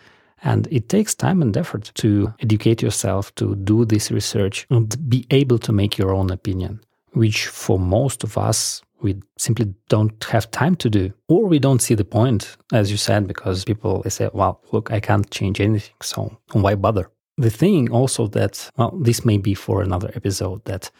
And 0.43 0.67
it 0.71 0.89
takes 0.89 1.15
time 1.15 1.43
and 1.43 1.57
effort 1.57 1.91
to 1.97 2.33
educate 2.41 2.81
yourself, 2.81 3.35
to 3.35 3.55
do 3.57 3.85
this 3.85 4.11
research, 4.11 4.67
and 4.71 5.09
be 5.09 5.27
able 5.31 5.59
to 5.59 5.73
make 5.73 5.99
your 5.99 6.13
own 6.15 6.31
opinion 6.31 6.81
which 7.15 7.47
for 7.47 7.79
most 7.79 8.25
of 8.25 8.37
us, 8.37 8.83
we 9.03 9.21
simply 9.39 9.75
don't 9.89 10.25
have 10.25 10.51
time 10.51 10.77
to 10.77 10.89
do, 10.89 11.13
or 11.29 11.47
we 11.47 11.59
don't 11.59 11.83
see 11.83 11.95
the 11.95 12.05
point, 12.05 12.57
as 12.73 12.91
you 12.91 12.97
said, 12.97 13.27
because 13.27 13.65
people 13.65 14.03
they 14.03 14.11
say, 14.11 14.29
"Well, 14.33 14.61
look, 14.73 14.91
I 14.91 15.01
can't 15.01 15.31
change 15.31 15.61
anything, 15.61 15.97
so 16.03 16.39
why 16.53 16.75
bother?" 16.75 17.11
The 17.37 17.51
thing 17.51 17.91
also 17.91 18.29
that, 18.29 18.71
well, 18.77 18.93
this 19.03 19.25
may 19.25 19.39
be 19.39 19.55
for 19.55 19.83
another 19.83 20.11
episode, 20.15 20.65
that 20.65 20.91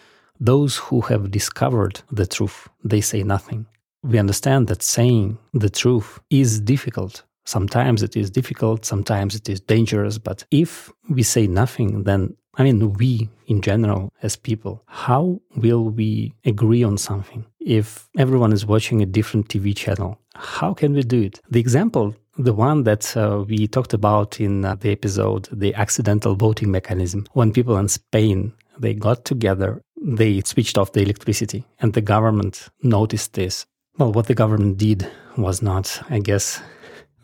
those 0.41 0.77
who 0.77 1.01
have 1.03 1.31
discovered 1.31 2.01
the 2.11 2.27
truth, 2.27 2.69
they 2.83 3.01
say 3.01 3.23
nothing. 3.23 3.67
We 4.03 4.19
understand 4.19 4.67
that 4.69 4.83
saying 4.83 5.39
the 5.53 5.71
truth 5.71 6.21
is 6.29 6.61
difficult. 6.61 7.23
Sometimes 7.45 8.03
it 8.03 8.17
is 8.17 8.31
difficult, 8.31 8.85
sometimes 8.85 9.35
it 9.35 9.49
is 9.49 9.61
dangerous, 9.61 10.19
but 10.19 10.45
if 10.51 10.91
we 11.09 11.23
say 11.23 11.47
nothing, 11.47 12.05
then 12.05 12.37
I 12.57 12.63
mean, 12.63 12.93
we 12.95 13.29
in 13.47 13.61
general 13.61 14.13
as 14.23 14.37
people, 14.37 14.83
how 14.87 15.41
will 15.57 15.91
we 15.91 16.33
agree 16.45 16.83
on 16.85 16.97
something 16.99 17.45
if 17.61 18.09
everyone 18.17 18.53
is 18.53 18.65
watching 18.65 19.03
a 19.03 19.07
different 19.07 19.49
TV 19.49 19.77
channel? 19.77 20.19
How 20.35 20.73
can 20.73 20.95
we 20.95 21.03
do 21.03 21.23
it? 21.23 21.41
The 21.51 21.61
example, 21.61 22.15
the 22.39 22.53
one 22.53 22.85
that 22.85 23.17
uh, 23.17 23.45
we 23.47 23.67
talked 23.67 23.93
about 23.93 24.41
in 24.41 24.65
uh, 24.65 24.77
the 24.77 24.91
episode, 24.91 25.49
the 25.53 25.75
accidental 25.75 26.35
voting 26.35 26.71
mechanism, 26.71 27.27
when 27.33 27.53
people 27.53 27.77
in 27.77 27.89
Spain 27.89 28.53
they 28.79 28.95
got 28.95 29.25
together, 29.25 29.81
they 30.03 30.41
switched 30.41 30.77
off 30.77 30.93
the 30.93 31.03
electricity, 31.03 31.65
and 31.79 31.93
the 31.93 32.01
government 32.01 32.69
noticed 32.83 33.35
this. 33.35 33.67
Well, 33.99 34.13
what 34.13 34.27
the 34.27 34.35
government 34.35 34.79
did 34.79 35.09
was 35.37 35.63
not, 35.63 36.03
I 36.11 36.19
guess, 36.19 36.61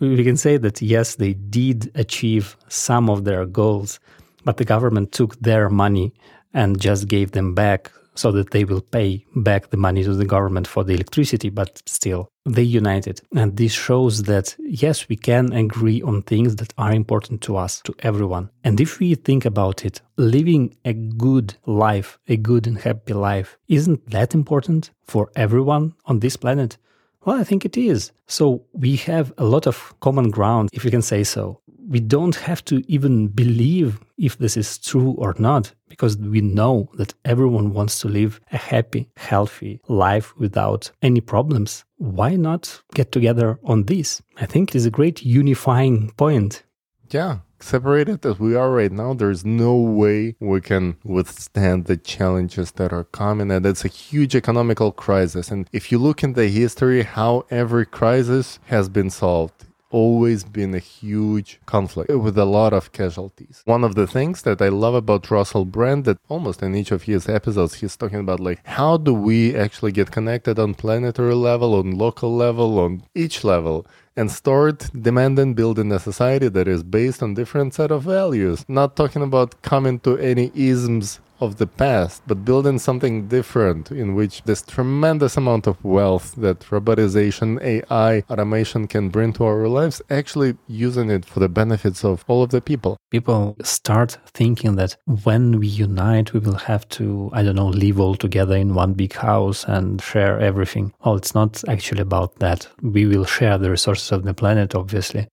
we 0.00 0.25
can 0.25 0.37
say 0.37 0.57
that 0.57 0.80
yes, 0.83 1.16
they 1.16 1.35
did 1.35 1.90
achieve 1.95 2.57
some 2.69 3.11
of 3.11 3.25
their 3.25 3.47
goals, 3.47 4.00
but 4.45 4.57
the 4.57 4.64
government 4.64 5.12
took 5.12 5.38
their 5.40 5.69
money 5.69 6.12
and 6.54 6.80
just 6.80 7.09
gave 7.09 7.33
them 7.33 7.54
back 7.54 7.92
so 8.14 8.33
that 8.33 8.50
they 8.50 8.64
will 8.64 8.80
pay 8.80 9.25
back 9.37 9.71
the 9.71 9.76
money 9.76 10.02
to 10.02 10.14
the 10.14 10.25
government 10.25 10.66
for 10.66 10.85
the 10.85 10.92
electricity, 10.92 11.49
but 11.49 11.80
still, 11.87 12.28
they 12.45 12.62
united. 12.62 13.21
And 13.35 13.57
this 13.57 13.73
shows 13.73 14.25
that, 14.25 14.57
yes, 14.59 15.09
we 15.09 15.16
can 15.16 15.52
agree 15.52 16.02
on 16.02 16.23
things 16.23 16.57
that 16.57 16.75
are 16.76 16.92
important 16.92 17.40
to 17.42 17.57
us, 17.57 17.80
to 17.83 17.95
everyone. 18.00 18.50
And 18.64 18.80
if 18.80 18.99
we 18.99 19.14
think 19.14 19.45
about 19.45 19.85
it, 19.85 20.02
living 20.16 20.76
a 20.85 20.92
good 20.92 21.54
life, 21.66 22.19
a 22.28 22.37
good 22.37 22.66
and 22.66 22.78
happy 22.78 23.14
life, 23.14 23.57
isn't 23.69 24.11
that 24.11 24.35
important 24.35 24.90
for 25.04 25.30
everyone 25.37 25.95
on 26.07 26.21
this 26.21 26.37
planet? 26.37 26.76
Well, 27.25 27.39
I 27.39 27.45
think 27.45 27.65
it 27.65 27.77
is. 27.77 28.12
So 28.27 28.65
we 28.73 28.97
have 28.97 29.33
a 29.37 29.45
lot 29.45 29.67
of 29.67 29.95
common 30.00 30.31
ground, 30.31 30.71
if 30.73 30.85
you 30.85 30.91
can 30.91 31.03
say 31.03 31.23
so. 31.25 31.61
We 31.89 32.00
don't 32.00 32.37
have 32.37 32.65
to 32.67 32.83
even 32.89 33.29
believe 33.29 33.99
if 34.17 34.39
this 34.39 34.57
is 34.57 34.79
true 34.79 35.12
or 35.19 35.35
not, 35.39 35.75
because 35.89 36.17
we 36.17 36.41
know 36.41 36.89
that 36.95 37.15
everyone 37.25 37.73
wants 37.73 37.99
to 38.00 38.09
live 38.09 38.41
a 38.53 38.57
happy, 38.57 39.09
healthy 39.17 39.81
life 39.89 40.35
without 40.37 40.91
any 41.03 41.21
problems. 41.21 41.85
Why 41.97 42.37
not 42.37 42.81
get 42.95 43.12
together 43.12 43.59
on 43.65 43.85
this? 43.85 44.23
I 44.37 44.47
think 44.47 44.71
it 44.71 44.77
is 44.77 44.87
a 44.87 44.91
great 44.91 45.23
unifying 45.23 46.12
point. 46.17 46.62
Yeah, 47.11 47.39
separated 47.62 48.25
as 48.26 48.38
we 48.38 48.55
are 48.55 48.71
right 48.71 48.93
now, 48.93 49.14
there's 49.14 49.45
no 49.45 49.76
way 49.76 50.37
we 50.40 50.61
can 50.61 50.97
withstand 51.05 51.85
the 51.85 51.97
challenges 51.97 52.73
that 52.73 52.93
are 52.93 53.05
coming. 53.05 53.50
And 53.50 53.64
it's 53.67 53.85
a 53.85 53.88
huge 53.88 54.35
economical 54.35 54.93
crisis. 54.93 55.50
And 55.50 55.69
if 55.73 55.93
you 55.93 55.99
look 55.99 56.23
in 56.23 56.35
the 56.35 56.49
history, 56.49 57.02
how 57.02 57.47
every 57.50 57.87
crisis 57.87 58.59
has 58.67 58.88
been 58.88 59.11
solved, 59.11 59.67
always 59.90 60.44
been 60.44 60.75
a 60.75 60.78
huge 60.78 61.61
conflict 61.66 62.11
with 62.11 62.38
a 62.38 62.44
lot 62.44 62.73
of 62.73 62.92
casualties. 62.92 63.62
One 63.64 63.85
of 63.85 63.94
the 63.94 64.06
things 64.06 64.42
that 64.42 64.62
I 64.62 64.68
love 64.68 64.94
about 64.94 65.30
Russell 65.30 65.64
Brand 65.64 66.04
that 66.04 66.18
almost 66.28 66.62
in 66.62 66.75
each 66.75 66.90
of 66.90 67.02
his 67.02 67.28
episodes 67.28 67.75
he's 67.75 67.97
talking 67.97 68.20
about 68.20 68.40
like 68.40 68.64
how 68.66 68.97
do 68.97 69.12
we 69.12 69.54
actually 69.56 69.92
get 69.92 70.11
connected 70.11 70.59
on 70.59 70.75
planetary 70.75 71.35
level, 71.35 71.75
on 71.75 71.99
local 71.99 72.35
level, 72.35 72.78
on 72.78 73.02
each 73.14 73.44
level 73.44 73.87
and 74.16 74.30
start 74.30 74.90
demanding 75.00 75.54
building 75.54 75.92
a 75.92 75.99
society 75.99 76.49
that 76.49 76.66
is 76.66 76.82
based 76.82 77.23
on 77.23 77.35
different 77.35 77.73
set 77.75 77.90
of 77.90 78.02
values 78.02 78.64
not 78.68 78.97
talking 78.97 79.23
about 79.23 79.62
coming 79.62 79.99
to 80.00 80.18
any 80.18 80.50
isms 80.54 81.20
of 81.40 81.56
the 81.56 81.66
past, 81.66 82.23
but 82.26 82.44
building 82.44 82.78
something 82.78 83.28
different 83.28 83.90
in 83.90 84.14
which 84.14 84.42
this 84.44 84.62
tremendous 84.62 85.37
amount 85.37 85.66
of 85.66 85.82
wealth 85.85 86.35
that 86.37 86.61
robotization, 86.61 87.61
AI, 87.62 88.23
automation 88.30 88.87
can 88.87 89.09
bring 89.09 89.32
to 89.32 89.44
our 89.44 89.68
lives, 89.68 90.02
actually 90.11 90.56
using 90.66 91.11
it 91.11 91.25
for 91.25 91.40
the 91.40 91.49
benefits 91.49 92.04
of 92.04 92.25
all 92.28 92.42
of 92.42 92.50
the 92.50 92.61
people. 92.61 92.97
People 93.11 93.56
start 93.62 94.18
thinking 94.26 94.76
that 94.76 94.97
when 95.25 95.59
we 95.59 95.66
unite, 95.66 96.32
we 96.32 96.40
will 96.40 96.54
have 96.54 96.88
to, 96.90 97.30
I 97.32 97.42
don't 97.42 97.56
know, 97.56 97.68
live 97.68 97.99
all 97.99 98.14
together 98.14 98.56
in 98.56 98.75
one 98.75 98.94
big 98.94 99.14
house 99.14 99.64
and 99.64 100.00
share 100.00 100.38
everything. 100.40 100.92
Well, 101.04 101.16
it's 101.16 101.35
not 101.35 101.62
actually 101.68 102.02
about 102.02 102.38
that. 102.38 102.68
We 102.82 103.06
will 103.06 103.25
share 103.25 103.59
the 103.59 103.70
resources 103.70 104.12
of 104.12 104.25
the 104.25 104.35
planet, 104.35 104.75
obviously. 104.75 105.28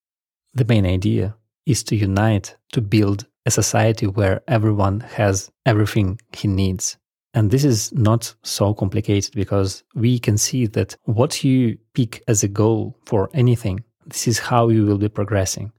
The 0.53 0.65
main 0.65 0.85
idea 0.85 1.35
is 1.67 1.83
to 1.83 1.95
unite, 1.95 2.55
to 2.71 2.81
build 2.81 3.27
a 3.45 3.51
society 3.51 4.07
where 4.07 4.41
everyone 4.47 5.01
has 5.01 5.51
everything 5.65 6.19
he 6.35 6.47
needs. 6.47 6.97
And 7.33 7.51
this 7.51 7.63
is 7.63 7.93
not 7.93 8.33
so 8.43 8.73
complicated 8.73 9.35
because 9.35 9.83
we 9.93 10.17
can 10.17 10.37
see 10.37 10.65
that 10.67 10.95
what 11.03 11.43
you 11.43 11.77
pick 11.93 12.23
as 12.27 12.43
a 12.43 12.47
goal 12.47 12.97
for 13.05 13.29
anything, 13.33 13.83
this 14.07 14.27
is 14.27 14.39
how 14.39 14.69
you 14.69 14.85
will 14.85 14.97
be 14.97 15.09
progressing. 15.09 15.71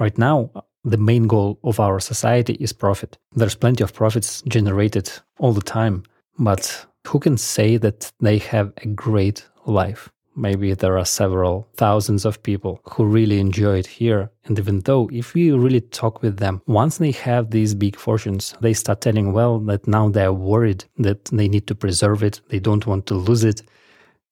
Right 0.00 0.18
now, 0.18 0.50
the 0.84 0.96
main 0.96 1.26
goal 1.26 1.58
of 1.62 1.78
our 1.80 2.00
society 2.00 2.54
is 2.54 2.72
profit. 2.72 3.18
There's 3.32 3.54
plenty 3.54 3.84
of 3.84 3.94
profits 3.94 4.42
generated 4.48 5.10
all 5.38 5.52
the 5.52 5.60
time, 5.60 6.02
but 6.38 6.86
who 7.06 7.18
can 7.18 7.36
say 7.36 7.76
that 7.76 8.10
they 8.20 8.38
have 8.38 8.72
a 8.78 8.86
great 8.86 9.46
life? 9.66 10.10
Maybe 10.36 10.74
there 10.74 10.98
are 10.98 11.04
several 11.04 11.66
thousands 11.76 12.24
of 12.24 12.42
people 12.42 12.80
who 12.84 13.04
really 13.04 13.40
enjoy 13.40 13.78
it 13.78 13.86
here. 13.86 14.30
And 14.44 14.58
even 14.58 14.80
though, 14.80 15.08
if 15.12 15.34
we 15.34 15.50
really 15.50 15.80
talk 15.80 16.22
with 16.22 16.36
them, 16.36 16.62
once 16.66 16.98
they 16.98 17.12
have 17.12 17.50
these 17.50 17.74
big 17.74 17.96
fortunes, 17.96 18.54
they 18.60 18.74
start 18.74 19.00
telling, 19.00 19.32
well, 19.32 19.58
that 19.60 19.88
now 19.88 20.08
they're 20.08 20.32
worried 20.32 20.84
that 20.98 21.24
they 21.26 21.48
need 21.48 21.66
to 21.66 21.74
preserve 21.74 22.22
it, 22.22 22.40
they 22.48 22.58
don't 22.58 22.86
want 22.86 23.06
to 23.06 23.14
lose 23.14 23.44
it. 23.44 23.62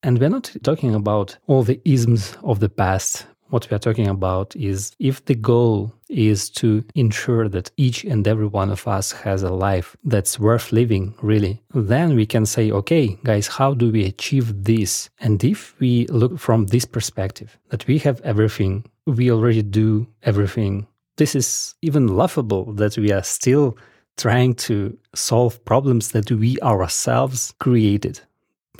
And 0.02 0.18
we're 0.18 0.28
not 0.28 0.54
talking 0.62 0.94
about 0.94 1.38
all 1.46 1.62
the 1.62 1.80
isms 1.84 2.36
of 2.42 2.60
the 2.60 2.68
past, 2.68 3.26
what 3.54 3.70
we 3.70 3.76
are 3.76 3.86
talking 3.88 4.08
about 4.08 4.56
is 4.56 4.90
if 4.98 5.24
the 5.26 5.34
goal 5.36 5.94
is 6.08 6.50
to 6.50 6.84
ensure 6.96 7.48
that 7.48 7.70
each 7.76 8.02
and 8.02 8.26
every 8.26 8.48
one 8.48 8.68
of 8.68 8.88
us 8.88 9.12
has 9.12 9.44
a 9.44 9.52
life 9.68 9.96
that's 10.02 10.40
worth 10.40 10.72
living, 10.72 11.14
really, 11.22 11.62
then 11.72 12.16
we 12.16 12.26
can 12.26 12.44
say, 12.44 12.72
okay, 12.72 13.16
guys, 13.22 13.46
how 13.46 13.72
do 13.72 13.92
we 13.92 14.04
achieve 14.06 14.64
this? 14.64 15.08
And 15.20 15.44
if 15.44 15.78
we 15.78 16.06
look 16.08 16.36
from 16.36 16.66
this 16.66 16.84
perspective, 16.84 17.56
that 17.68 17.86
we 17.86 17.98
have 17.98 18.20
everything, 18.22 18.86
we 19.06 19.30
already 19.30 19.62
do 19.62 20.08
everything, 20.24 20.88
this 21.16 21.36
is 21.36 21.76
even 21.80 22.08
laughable 22.08 22.72
that 22.72 22.98
we 22.98 23.12
are 23.12 23.22
still 23.22 23.78
trying 24.16 24.54
to 24.66 24.98
solve 25.14 25.64
problems 25.64 26.10
that 26.10 26.28
we 26.28 26.58
ourselves 26.60 27.54
created. 27.60 28.18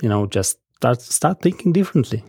You 0.01 0.09
know, 0.09 0.25
just 0.25 0.59
start, 0.75 0.99
start 0.99 1.41
thinking 1.41 1.71
differently 1.71 2.25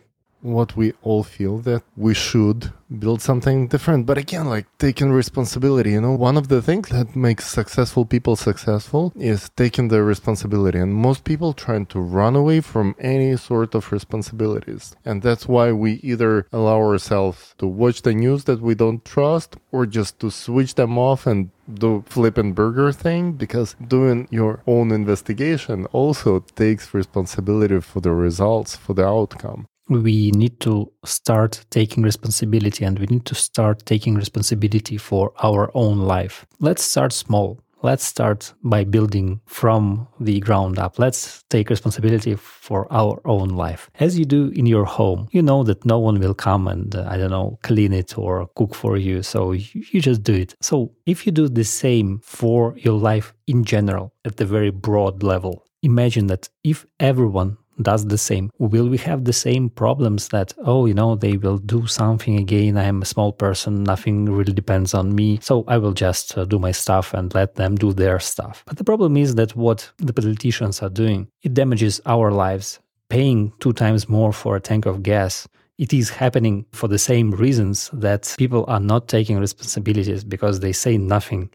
what 0.53 0.77
we 0.77 0.93
all 1.03 1.23
feel 1.23 1.59
that 1.59 1.83
we 1.97 2.15
should 2.15 2.73
build 2.99 3.21
something 3.21 3.69
different. 3.69 4.07
But 4.07 4.19
again 4.19 4.47
like 4.47 4.67
taking 4.79 5.11
responsibility 5.11 5.91
you 5.93 6.01
know 6.01 6.13
one 6.13 6.37
of 6.37 6.49
the 6.49 6.63
things 6.63 6.89
that 6.91 7.17
makes 7.17 7.47
successful 7.47 8.05
people 8.05 8.37
successful 8.37 9.13
is 9.17 9.51
taking 9.57 9.89
the 9.89 10.03
responsibility. 10.03 10.79
And 10.79 10.95
most 10.95 11.25
people 11.25 11.53
trying 11.53 11.87
to 11.87 12.01
run 12.01 12.37
away 12.37 12.61
from 12.61 12.95
any 12.99 13.37
sort 13.37 13.75
of 13.75 13.93
responsibilities. 13.93 14.95
And 15.05 15.23
that's 15.23 15.47
why 15.49 15.73
we 15.73 15.95
either 16.03 16.47
allow 16.53 16.79
ourselves 16.79 17.55
to 17.59 17.67
watch 17.67 18.03
the 18.03 18.15
news 18.15 18.45
that 18.45 18.61
we 18.61 18.75
don't 18.75 19.05
trust 19.05 19.57
or 19.73 19.87
just 19.87 20.21
to 20.21 20.31
switch 20.31 20.75
them 20.75 20.99
off 20.99 21.27
and 21.27 21.51
do 21.73 22.05
flip 22.07 22.39
and 22.39 22.55
burger 22.55 22.93
thing. 22.93 23.33
Because 23.33 23.75
doing 23.87 24.29
your 24.31 24.63
own 24.67 24.93
investigation 24.93 25.87
also 25.87 26.41
takes 26.55 26.95
responsibility 26.95 27.81
for 27.81 28.01
the 28.01 28.13
results 28.13 28.77
for 28.77 28.95
the 28.95 29.07
outcome 29.07 29.67
we 29.89 30.31
need 30.33 30.61
to 30.61 30.91
start 31.05 31.65
taking 31.71 32.03
responsibility 32.03 32.85
and 32.85 32.99
we 32.99 33.07
need 33.07 33.25
to 33.27 33.35
start 33.35 33.85
taking 33.87 34.15
responsibility 34.15 34.97
for 34.97 35.33
our 35.43 35.71
own 35.75 35.99
life. 35.99 36.47
Let's 36.61 36.83
start 36.83 37.13
small. 37.13 37.61
Let's 37.83 38.05
start 38.05 38.53
by 38.65 38.85
building 38.85 39.41
from 39.47 40.09
the 40.19 40.41
ground 40.41 40.79
up. 40.79 40.99
Let's 40.99 41.45
take 41.51 41.71
responsibility 41.71 42.35
for 42.35 42.89
our 42.91 43.21
own 43.27 43.51
life. 43.51 43.91
As 44.01 44.19
you 44.19 44.25
do 44.25 44.49
in 44.49 44.67
your 44.67 44.87
home, 44.87 45.29
you 45.31 45.43
know 45.43 45.63
that 45.63 45.85
no 45.85 45.99
one 45.99 46.19
will 46.19 46.35
come 46.35 46.67
and, 46.67 46.97
uh, 46.97 47.07
I 47.09 47.17
don't 47.17 47.31
know, 47.31 47.59
clean 47.63 47.93
it 47.93 48.19
or 48.19 48.49
cook 48.57 48.75
for 48.75 48.97
you. 48.97 49.23
So 49.23 49.53
you, 49.53 49.85
you 49.93 50.01
just 50.01 50.23
do 50.23 50.35
it. 50.35 50.55
So 50.61 50.93
if 51.05 51.27
you 51.27 51.33
do 51.33 51.49
the 51.49 51.65
same 51.65 52.19
for 52.25 52.75
your 52.79 52.99
life 52.99 53.35
in 53.47 53.63
general, 53.63 54.13
at 54.25 54.37
the 54.39 54.47
very 54.47 54.71
broad 54.71 55.23
level, 55.23 55.65
imagine 55.83 56.27
that 56.29 56.49
if 56.65 56.87
everyone 56.99 57.59
does 57.83 58.07
the 58.07 58.19
same. 58.19 58.51
Will 58.59 58.89
we 58.89 58.99
have 58.99 59.25
the 59.25 59.33
same 59.33 59.71
problems 59.71 60.29
that, 60.29 60.55
oh, 60.59 60.87
you 60.87 60.95
know, 60.95 61.15
they 61.17 61.37
will 61.37 61.59
do 61.59 61.87
something 61.87 62.37
again? 62.39 62.77
I 62.77 62.85
am 62.85 63.03
a 63.03 63.07
small 63.07 63.33
person, 63.33 63.85
nothing 63.85 64.27
really 64.27 64.53
depends 64.53 64.95
on 64.95 65.15
me. 65.15 65.39
So 65.43 65.65
I 65.69 65.79
will 65.79 65.93
just 65.93 66.37
uh, 66.37 66.45
do 66.45 66.59
my 66.59 66.73
stuff 66.73 67.15
and 67.15 67.35
let 67.35 67.55
them 67.57 67.77
do 67.77 67.93
their 67.93 68.19
stuff. 68.19 68.65
But 68.67 68.77
the 68.77 68.85
problem 68.85 69.17
is 69.17 69.35
that 69.35 69.57
what 69.57 69.91
the 69.99 70.13
politicians 70.13 70.83
are 70.83 70.89
doing, 70.89 71.29
it 71.43 71.55
damages 71.55 72.01
our 72.07 72.31
lives. 72.31 72.81
Paying 73.09 73.53
two 73.61 73.73
times 73.73 74.09
more 74.09 74.33
for 74.33 74.57
a 74.57 74.61
tank 74.61 74.85
of 74.85 75.03
gas 75.03 75.47
it 75.79 75.93
is 75.93 76.09
happening 76.09 76.65
for 76.73 76.89
the 76.89 76.99
same 76.99 77.31
reasons 77.33 77.91
that 77.93 78.35
people 78.39 78.65
are 78.67 78.81
not 78.81 79.09
taking 79.09 79.39
responsibilities 79.39 80.25
because 80.25 80.61
they 80.61 80.73
say 80.73 80.97
nothing 80.97 81.51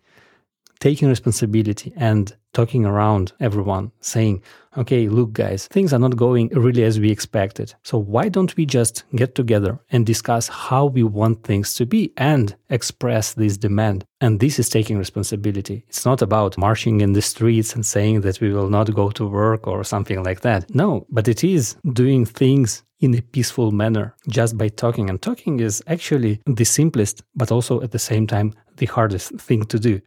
taking 0.81 1.07
responsibility 1.07 1.93
and 1.95 2.35
talking 2.53 2.85
around 2.85 3.31
everyone, 3.39 3.91
saying, 4.01 4.43
okay, 4.77 5.07
look, 5.07 5.31
guys, 5.31 5.67
things 5.67 5.93
are 5.93 6.00
not 6.00 6.17
going 6.17 6.50
really 6.50 6.83
as 6.83 7.00
we 7.00 7.09
expected. 7.09 7.73
So 7.83 7.97
why 7.97 8.27
don't 8.27 8.53
we 8.57 8.65
just 8.65 9.03
get 9.15 9.35
together 9.35 9.79
and 9.91 10.05
discuss 10.05 10.50
how 10.50 10.88
we 10.88 11.03
want 11.03 11.43
things 11.43 11.75
to 11.75 11.85
be 11.85 12.11
and 12.17 12.53
express 12.69 13.33
this 13.33 13.57
demand? 13.57 14.03
And 14.19 14.39
this 14.39 14.59
is 14.59 14.67
taking 14.67 14.97
responsibility. 14.97 15.85
It's 15.88 16.05
not 16.05 16.21
about 16.21 16.57
marching 16.57 17.00
in 17.00 17.13
the 17.13 17.21
streets 17.21 17.73
and 17.73 17.85
saying 17.85 18.21
that 18.21 18.41
we 18.41 18.51
will 18.51 18.69
not 18.69 18.93
go 18.93 19.11
to 19.11 19.25
work 19.25 19.67
or 19.67 19.83
something 19.83 20.23
like 20.23 20.41
that. 20.41 20.73
No, 20.75 21.05
but 21.09 21.27
it 21.27 21.43
is 21.43 21.75
doing 21.93 22.25
things 22.25 22.83
in 23.00 23.15
a 23.15 23.21
peaceful 23.21 23.71
manner 23.71 24.15
just 24.27 24.57
by 24.57 24.67
talking. 24.67 25.09
And 25.09 25.21
talking 25.21 25.59
is 25.59 25.81
actually 25.88 26.41
the 26.45 26.65
simplest, 26.65 27.23
but 27.35 27.51
also 27.51 27.81
at 27.81 27.91
the 27.91 28.00
same 28.00 28.27
time, 28.27 28.53
the 28.77 28.85
hardest 28.88 29.31
thing 29.39 29.63
to 29.65 29.79
do. 29.79 30.01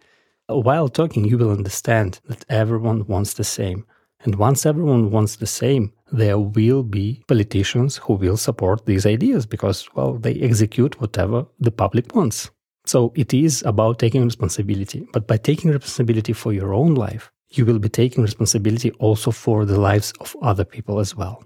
While 0.46 0.88
talking, 0.88 1.24
you 1.24 1.38
will 1.38 1.50
understand 1.50 2.20
that 2.28 2.44
everyone 2.48 3.06
wants 3.06 3.34
the 3.34 3.44
same. 3.44 3.86
And 4.24 4.36
once 4.36 4.66
everyone 4.66 5.10
wants 5.10 5.36
the 5.36 5.46
same, 5.46 5.92
there 6.12 6.38
will 6.38 6.82
be 6.82 7.22
politicians 7.28 7.96
who 7.96 8.14
will 8.14 8.36
support 8.36 8.86
these 8.86 9.06
ideas 9.06 9.46
because, 9.46 9.88
well, 9.94 10.14
they 10.14 10.34
execute 10.40 11.00
whatever 11.00 11.46
the 11.60 11.70
public 11.70 12.14
wants. 12.14 12.50
So 12.86 13.12
it 13.14 13.32
is 13.32 13.62
about 13.62 13.98
taking 13.98 14.24
responsibility. 14.24 15.06
But 15.12 15.26
by 15.26 15.38
taking 15.38 15.70
responsibility 15.70 16.32
for 16.32 16.52
your 16.52 16.74
own 16.74 16.94
life, 16.94 17.30
you 17.50 17.64
will 17.64 17.78
be 17.78 17.88
taking 17.88 18.22
responsibility 18.22 18.90
also 18.92 19.30
for 19.30 19.64
the 19.64 19.80
lives 19.80 20.12
of 20.20 20.36
other 20.42 20.64
people 20.64 21.00
as 21.00 21.16
well. 21.16 21.42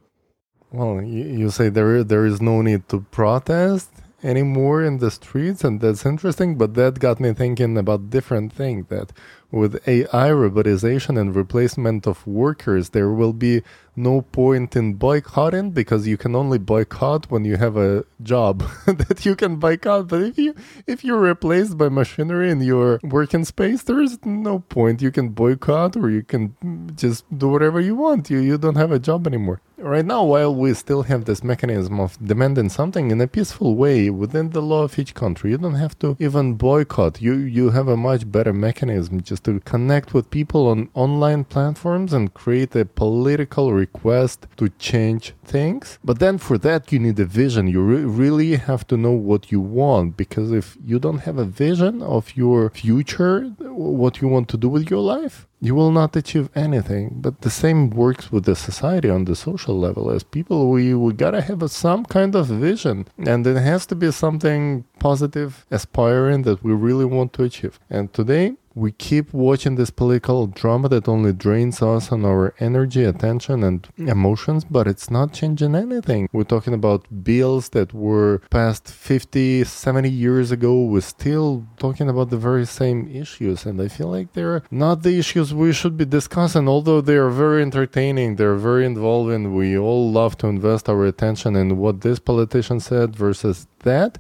Well, 0.73 1.03
you, 1.03 1.51
say 1.51 1.69
there 1.71 2.05
there 2.05 2.27
is 2.27 2.43
no 2.43 2.61
need 2.63 2.89
to 2.91 3.01
protest 3.11 3.91
anymore 4.23 4.83
in 4.83 4.99
the 4.99 5.11
streets, 5.11 5.65
and 5.65 5.81
that's 5.81 6.05
interesting. 6.07 6.57
But 6.57 6.75
that 6.75 6.99
got 6.99 7.21
me 7.21 7.33
thinking 7.33 7.77
about 7.79 8.11
different 8.11 8.53
thing. 8.53 8.87
That 8.89 9.13
with 9.51 9.87
AI 9.89 10.29
robotization 10.29 11.19
and 11.19 11.35
replacement 11.35 12.07
of 12.07 12.27
workers, 12.27 12.91
there 12.91 13.11
will 13.11 13.33
be 13.33 13.63
no 13.99 14.23
point 14.23 14.77
in 14.77 14.95
boycotting 14.95 15.73
because 15.73 16.07
you 16.07 16.17
can 16.17 16.35
only 16.35 16.59
boycott 16.59 17.31
when 17.31 17.45
you 17.45 17.57
have 17.57 17.77
a 17.77 18.05
job 18.23 18.61
that 18.87 19.27
you 19.27 19.35
can 19.35 19.57
boycott. 19.57 20.09
But 20.09 20.23
if 20.23 20.39
you 20.39 20.55
if 20.87 21.05
you're 21.05 21.21
replaced 21.21 21.77
by 21.77 21.89
machinery 21.89 22.51
in 22.51 22.61
your 22.61 23.01
working 23.03 23.45
space, 23.45 23.83
there 23.83 24.01
is 24.01 24.19
no 24.25 24.61
point. 24.61 25.03
You 25.03 25.11
can 25.11 25.31
boycott 25.31 25.97
or 25.97 26.11
you 26.11 26.23
can 26.23 26.55
just 26.95 27.25
do 27.37 27.49
whatever 27.49 27.81
you 27.81 27.97
want. 27.97 28.31
You 28.31 28.39
you 28.39 28.59
don't 28.59 28.77
have 28.77 28.93
a 28.93 28.99
job 28.99 29.27
anymore. 29.27 29.61
Right 29.81 30.05
now, 30.05 30.25
while 30.25 30.53
we 30.53 30.75
still 30.75 31.03
have 31.05 31.25
this 31.25 31.45
mechanism 31.45 32.01
of 32.01 32.19
demanding 32.25 32.69
something 32.69 33.13
in 33.13 33.21
a 33.21 33.29
peaceful 33.29 33.77
way 33.77 34.11
within 34.11 34.51
the 34.51 34.61
law 34.61 34.83
of 34.83 34.99
each 34.99 35.15
country, 35.15 35.53
you 35.53 35.59
don't 35.59 35.75
have 35.75 35.97
to 36.01 36.17
even 36.19 36.55
boycott. 36.55 37.21
You 37.23 37.35
you 37.35 37.71
have 37.71 37.87
a 37.87 37.97
much 37.97 38.31
better 38.31 38.53
mechanism 38.53 39.21
just 39.21 39.38
to 39.41 39.61
connect 39.61 40.15
with 40.15 40.31
people 40.31 40.69
on 40.69 40.89
online 40.95 41.45
platforms 41.45 42.13
and 42.13 42.35
create 42.35 42.75
a 42.77 42.85
political 42.85 43.73
request 43.73 44.47
to 44.57 44.69
change 44.79 45.35
things. 45.45 45.99
But 46.05 46.19
then 46.19 46.39
for 46.39 46.59
that, 46.59 46.93
you 46.93 46.99
need 46.99 47.19
a 47.19 47.25
vision. 47.25 47.67
You 47.69 47.83
re- 47.83 48.05
really 48.05 48.57
have 48.57 48.87
to 48.89 48.97
know 48.97 49.13
what 49.13 49.53
you 49.53 49.61
want 49.61 50.17
because 50.17 50.53
if 50.53 50.77
you 50.85 50.99
don't 50.99 51.21
have 51.21 51.39
a 51.39 51.45
vision 51.45 52.03
of 52.03 52.37
your 52.37 52.71
future, 52.71 53.45
what 53.61 54.21
you 54.21 54.29
want 54.29 54.49
to 54.51 54.57
do 54.57 54.69
with 54.69 54.91
your 54.91 55.01
life, 55.01 55.47
you 55.61 55.75
will 55.75 55.91
not 55.91 56.15
achieve 56.17 56.49
anything. 56.55 57.17
But 57.17 57.41
the 57.41 57.51
same 57.51 57.91
works 57.91 58.31
with 58.31 58.45
the 58.45 58.55
society 58.55 59.11
on 59.11 59.25
the 59.25 59.35
social 59.35 59.79
level. 59.79 60.11
As 60.11 60.23
people, 60.23 60.71
we, 60.71 60.95
we 60.95 61.13
gotta 61.13 61.41
have 61.43 61.63
a, 61.63 61.69
some 61.69 62.05
kind 62.05 62.35
of 62.35 62.47
vision, 62.47 63.07
and 63.27 63.47
it 63.47 63.57
has 63.57 63.87
to 63.87 63.95
be 63.95 64.11
something 64.13 64.85
positive, 64.99 65.67
aspiring 65.71 66.43
that 66.43 66.63
we 66.63 66.73
really 66.73 67.05
want 67.05 67.33
to 67.35 67.45
achieve. 67.45 67.81
And 67.91 68.13
today, 68.13 68.55
we 68.79 68.93
keep 68.93 69.33
watching 69.33 69.75
this 69.75 69.91
political 69.91 70.47
drama 70.47 70.89
that 70.89 71.09
only 71.09 71.33
drains 71.33 71.83
us 71.83 72.13
on 72.13 72.25
our 72.25 72.55
energy, 72.61 73.05
attention, 73.05 73.65
and 73.65 73.83
mm. 73.99 74.09
emotions, 74.09 74.65
but 74.65 74.87
it's 74.87 75.11
not 75.11 75.33
changing 75.33 75.75
anything. 75.75 76.29
We're 76.33 76.45
talking 76.45 76.75
about 76.75 77.25
bills 77.25 77.71
that 77.71 77.93
were 77.93 78.41
passed 78.51 78.89
50, 78.89 79.65
70 79.65 80.09
years 80.09 80.51
ago. 80.53 80.85
We're 80.85 81.01
still 81.01 81.67
talking 81.79 82.09
about 82.09 82.31
the 82.31 82.37
very 82.37 82.67
same 82.67 83.09
issues, 83.09 83.67
and 83.67 83.81
I 83.81 83.89
feel 83.89 84.09
like 84.09 84.33
they're 84.33 84.63
not 84.71 85.03
the 85.03 85.19
issues 85.19 85.53
we 85.53 85.73
should 85.73 85.97
be 85.97 86.05
discussing, 86.05 86.69
although 86.69 87.01
they 87.01 87.17
are 87.17 87.31
very 87.31 87.63
entertaining, 87.63 88.37
they're 88.37 88.55
very 88.55 88.87
involving. 88.87 89.55
We 89.55 89.77
all 89.77 90.11
love 90.11 90.39
to 90.39 90.47
invest 90.47 90.89
our 90.89 91.05
attention 91.05 91.57
in 91.57 91.79
what 91.79 92.03
this 92.03 92.19
politician 92.19 92.81
said 92.81 93.17
versus 93.17 93.67
that 93.89 94.13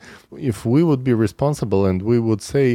if 0.50 0.58
we 0.64 0.80
would 0.88 1.02
be 1.10 1.14
responsible 1.26 1.82
and 1.90 1.98
we 2.10 2.18
would 2.18 2.42
say, 2.52 2.66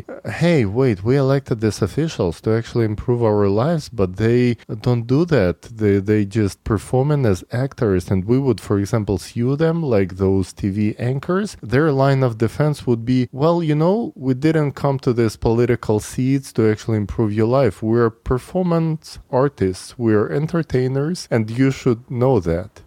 hey, 0.42 0.60
wait, 0.80 1.04
we 1.04 1.16
elected 1.26 1.58
these 1.60 1.82
officials 1.88 2.36
to 2.42 2.50
actually 2.60 2.86
improve 2.86 3.22
our 3.24 3.48
lives, 3.48 3.90
but 3.90 4.18
they 4.18 4.58
don't 4.88 5.06
do 5.16 5.26
that. 5.26 5.58
They, 5.80 5.98
they 6.10 6.22
just 6.26 6.64
performing 6.64 7.26
as 7.26 7.44
actors, 7.66 8.04
and 8.12 8.26
we 8.26 8.38
would, 8.46 8.60
for 8.68 8.76
example, 8.80 9.18
sue 9.18 9.56
them 9.56 9.78
like 9.96 10.12
those 10.18 10.54
TV 10.54 10.96
anchors. 11.00 11.58
Their 11.62 11.92
line 11.92 12.22
of 12.24 12.38
defense 12.38 12.86
would 12.88 13.04
be, 13.06 13.28
well, 13.32 13.58
you 13.64 13.76
know, 13.76 14.14
we 14.16 14.34
didn't 14.34 14.74
come 14.74 14.98
to 15.00 15.14
these 15.14 15.36
political 15.36 16.00
seats 16.00 16.54
to 16.54 16.70
actually 16.72 16.98
improve 16.98 17.34
your 17.34 17.48
life. 17.48 17.82
We're 17.82 18.10
performance 18.10 19.20
artists, 19.32 19.98
we're 19.98 20.30
entertainers, 20.32 21.28
and 21.32 21.50
you 21.50 21.72
should 21.72 22.02
know 22.10 22.40
that. 22.52 22.83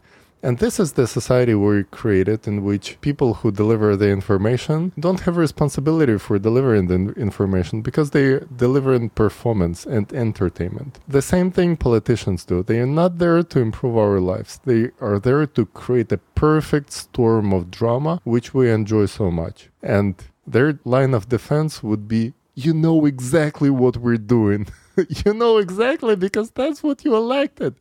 And 0.46 0.58
this 0.58 0.78
is 0.78 0.92
the 0.92 1.08
society 1.08 1.56
we 1.56 1.82
created 1.82 2.46
in 2.46 2.62
which 2.62 3.00
people 3.00 3.34
who 3.34 3.50
deliver 3.50 3.96
the 3.96 4.10
information 4.10 4.92
don't 4.96 5.18
have 5.26 5.36
responsibility 5.36 6.18
for 6.18 6.38
delivering 6.38 6.86
the 6.86 7.12
information 7.20 7.82
because 7.82 8.10
they 8.10 8.38
deliver 8.54 8.94
in 8.94 9.10
performance 9.10 9.84
and 9.84 10.06
entertainment. 10.12 11.00
The 11.08 11.20
same 11.20 11.50
thing 11.50 11.76
politicians 11.76 12.44
do. 12.44 12.62
They 12.62 12.78
are 12.78 12.86
not 12.86 13.18
there 13.18 13.42
to 13.42 13.58
improve 13.58 13.96
our 13.98 14.20
lives. 14.20 14.60
They 14.64 14.92
are 15.00 15.18
there 15.18 15.46
to 15.46 15.66
create 15.66 16.12
a 16.12 16.18
perfect 16.36 16.92
storm 16.92 17.52
of 17.52 17.72
drama 17.72 18.20
which 18.22 18.54
we 18.54 18.70
enjoy 18.70 19.06
so 19.06 19.32
much. 19.32 19.70
And 19.82 20.14
their 20.46 20.78
line 20.84 21.12
of 21.12 21.28
defense 21.28 21.82
would 21.82 22.06
be 22.06 22.34
you 22.54 22.72
know 22.72 23.04
exactly 23.04 23.68
what 23.68 23.96
we're 23.96 24.16
doing. 24.16 24.68
you 25.24 25.34
know 25.34 25.58
exactly 25.58 26.16
because 26.16 26.50
that's 26.50 26.82
what 26.82 27.04
you 27.04 27.14
elected. 27.14 27.76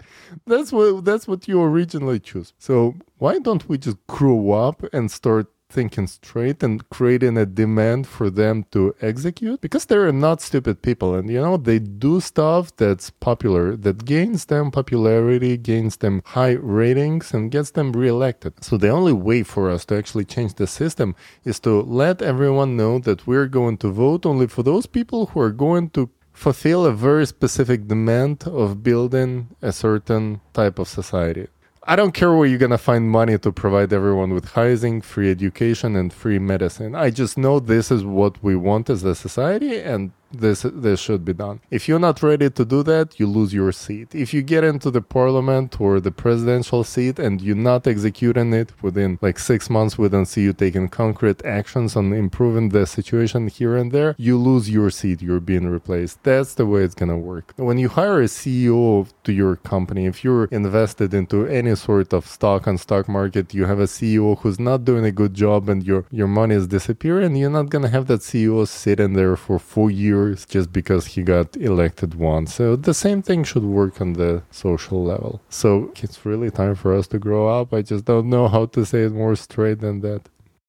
That's 0.46 0.72
what 0.72 1.06
that's 1.06 1.28
what 1.28 1.48
you 1.48 1.62
originally 1.62 2.20
choose. 2.20 2.54
So 2.58 2.96
why 3.18 3.40
don't 3.40 3.68
we 3.70 3.78
just 3.78 3.98
grow 4.08 4.52
up 4.52 4.84
and 4.94 5.10
start 5.10 5.48
thinking 5.70 6.08
straight 6.08 6.62
and 6.64 6.88
creating 6.90 7.38
a 7.38 7.46
demand 7.46 8.08
for 8.08 8.30
them 8.30 8.66
to 8.72 8.96
execute 9.02 9.60
because 9.62 9.86
they're 9.86 10.12
not 10.12 10.40
stupid 10.40 10.82
people 10.82 11.16
and 11.16 11.30
you 11.30 11.42
know 11.42 11.58
they 11.58 11.80
do 11.80 12.22
stuff 12.22 12.74
that's 12.78 13.10
popular 13.10 13.76
that 13.76 14.06
gains 14.06 14.46
them 14.46 14.70
popularity 14.70 15.58
gains 15.58 15.98
them 15.98 16.22
high 16.26 16.52
ratings 16.52 17.34
and 17.34 17.52
gets 17.52 17.72
them 17.72 17.92
reelected 17.92 18.54
so 18.64 18.78
the 18.78 18.90
only 18.90 19.12
way 19.12 19.42
for 19.42 19.70
us 19.70 19.84
to 19.86 19.98
actually 19.98 20.24
change 20.24 20.54
the 20.54 20.68
system 20.68 21.16
is 21.44 21.60
to 21.60 21.82
let 21.82 22.22
everyone 22.22 22.78
know 22.78 23.00
that 23.00 23.26
we're 23.26 23.48
going 23.48 23.76
to 23.76 23.90
vote 23.90 24.26
only 24.26 24.48
for 24.48 24.62
those 24.64 24.86
people 24.86 25.26
who 25.28 25.40
are 25.40 25.52
going 25.52 25.90
to 25.90 26.10
fulfill 26.36 26.86
a 26.86 26.92
very 26.92 27.26
specific 27.26 27.88
demand 27.88 28.44
of 28.46 28.84
building 28.84 29.48
a 29.62 29.72
certain 29.72 30.42
type 30.54 30.78
of 30.78 30.88
society. 30.88 31.48
I 31.88 31.96
don't 31.96 32.14
care 32.14 32.34
where 32.34 32.48
you're 32.48 32.60
gonna 32.60 32.78
find 32.78 33.10
money 33.10 33.38
to 33.38 33.52
provide 33.52 33.94
everyone 33.94 34.34
with 34.34 34.52
housing, 34.52 35.02
free 35.02 35.32
education, 35.32 35.96
and 35.96 36.12
free 36.12 36.40
medicine. 36.40 36.94
I 36.96 37.10
just 37.10 37.38
know 37.38 37.60
this 37.60 37.90
is 37.90 38.04
what 38.04 38.44
we 38.44 38.56
want 38.56 38.90
as 38.90 39.04
a 39.04 39.16
society, 39.16 39.80
and 39.80 40.12
this 40.40 40.62
this 40.64 41.00
should 41.00 41.24
be 41.26 41.34
done. 41.34 41.60
If 41.70 41.88
you're 41.88 42.00
not 42.00 42.22
ready 42.24 42.50
to 42.50 42.66
do 42.66 42.84
that, 42.84 43.20
you 43.20 43.28
lose 43.28 43.54
your 43.54 43.72
seat. 43.72 44.14
If 44.14 44.34
you 44.34 44.42
get 44.42 44.64
into 44.64 44.90
the 44.92 45.02
parliament 45.02 45.80
or 45.80 46.00
the 46.00 46.12
presidential 46.12 46.84
seat 46.84 47.20
and 47.20 47.42
you're 47.42 47.56
not 47.72 47.88
executing 47.88 48.54
it 48.54 48.70
within 48.82 49.20
like 49.22 49.40
six 49.40 49.70
months, 49.70 49.98
we 49.98 50.10
don't 50.10 50.26
see 50.34 50.44
you 50.44 50.54
taking 50.54 50.88
concrete 50.90 51.44
actions 51.46 51.96
on 51.96 52.14
improving 52.14 52.70
the 52.70 52.86
situation 52.86 53.48
here 53.48 53.76
and 53.76 53.92
there, 53.92 54.16
you 54.18 54.38
lose 54.38 54.70
your 54.70 54.90
seat. 54.90 55.22
You're 55.22 55.40
being 55.40 55.68
replaced. 55.68 56.24
That's 56.24 56.54
the 56.56 56.66
way 56.66 56.82
it's 56.84 56.96
gonna 56.96 57.18
work. 57.18 57.54
When 57.58 57.78
you 57.78 57.90
hire 57.90 58.22
a 58.22 58.30
CEO 58.40 59.08
to 59.26 59.32
your 59.42 59.56
company, 59.56 60.06
if 60.06 60.24
you're 60.24 60.46
invested 60.62 61.14
into 61.14 61.46
any 61.48 61.76
sort 61.76 62.14
of 62.14 62.26
stock 62.28 62.68
on 62.68 62.78
stock 62.78 63.08
market, 63.08 63.54
you 63.54 63.66
have 63.66 63.80
a 63.80 63.88
CEO 63.98 64.38
who's 64.40 64.60
not 64.60 64.86
doing 64.90 65.06
a 65.06 65.12
good 65.22 65.34
job 65.34 65.70
and 65.70 65.84
your 65.84 66.06
your 66.12 66.28
money 66.28 66.56
is 66.56 66.68
disappearing, 66.68 67.36
you're 67.36 67.58
not 67.60 67.70
gonna 67.70 67.90
have 67.98 68.08
that 68.08 68.22
CEO 68.30 68.68
sitting 68.68 69.14
there 69.14 69.36
for 69.36 69.58
four 69.60 69.90
years 69.92 70.25
just 70.34 70.72
because 70.72 71.06
he 71.06 71.24
got 71.24 71.56
elected 71.58 72.16
once. 72.16 72.56
So 72.56 72.76
the 72.76 72.94
same 72.94 73.22
thing 73.22 73.44
should 73.44 73.64
work 73.64 74.02
on 74.02 74.14
the 74.14 74.44
social 74.52 75.04
level. 75.04 75.42
So 75.50 75.92
it's 76.02 76.26
really 76.26 76.52
time 76.52 76.76
for 76.76 76.94
us 76.94 77.08
to 77.08 77.20
grow 77.20 77.48
up. 77.48 77.74
I 77.74 77.82
just 77.82 78.06
don't 78.06 78.30
know 78.30 78.48
how 78.48 78.66
to 78.68 78.86
say 78.86 79.04
it 79.04 79.14
more 79.14 79.36
straight 79.36 79.80
than 79.80 80.02
that. 80.02 80.22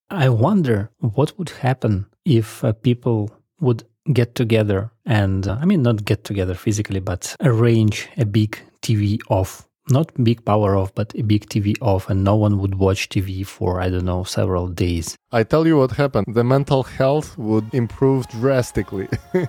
I 0.09 0.29
wonder 0.29 0.89
what 0.99 1.37
would 1.37 1.49
happen 1.49 2.05
if 2.23 2.63
uh, 2.63 2.73
people 2.73 3.29
would 3.59 3.83
get 4.13 4.35
together 4.35 4.91
and, 5.05 5.47
uh, 5.47 5.57
I 5.59 5.65
mean, 5.65 5.81
not 5.81 6.05
get 6.05 6.23
together 6.23 6.53
physically, 6.53 6.99
but 6.99 7.35
arrange 7.41 8.07
a 8.17 8.25
big 8.25 8.57
TV 8.81 9.19
off 9.29 9.66
not 9.89 10.11
big 10.23 10.43
power 10.45 10.75
off, 10.75 10.93
but 10.93 11.13
a 11.15 11.23
big 11.23 11.47
TV 11.47 11.75
off, 11.81 12.09
and 12.09 12.23
no 12.23 12.35
one 12.35 12.59
would 12.59 12.75
watch 12.75 13.09
TV 13.09 13.45
for, 13.45 13.81
I 13.81 13.89
don't 13.89 14.05
know, 14.05 14.23
several 14.23 14.67
days. 14.67 15.15
I 15.31 15.43
tell 15.43 15.67
you 15.67 15.77
what 15.77 15.91
happened 15.91 16.25
the 16.27 16.43
mental 16.43 16.83
health 16.83 17.37
would 17.37 17.73
improve 17.73 18.27
drastically. 18.27 19.07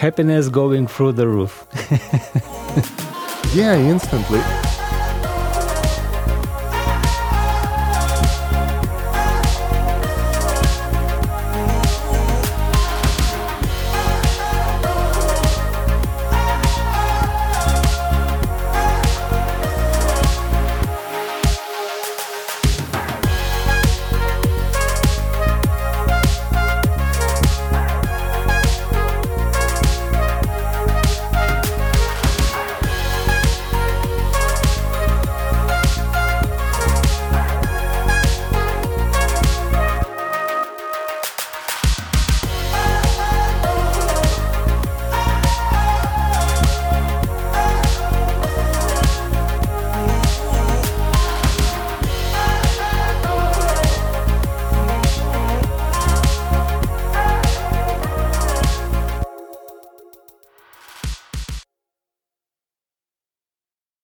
Happiness 0.00 0.48
going 0.48 0.86
through 0.86 1.12
the 1.12 1.28
roof. 1.28 1.66
yeah, 3.54 3.76
instantly. 3.76 4.42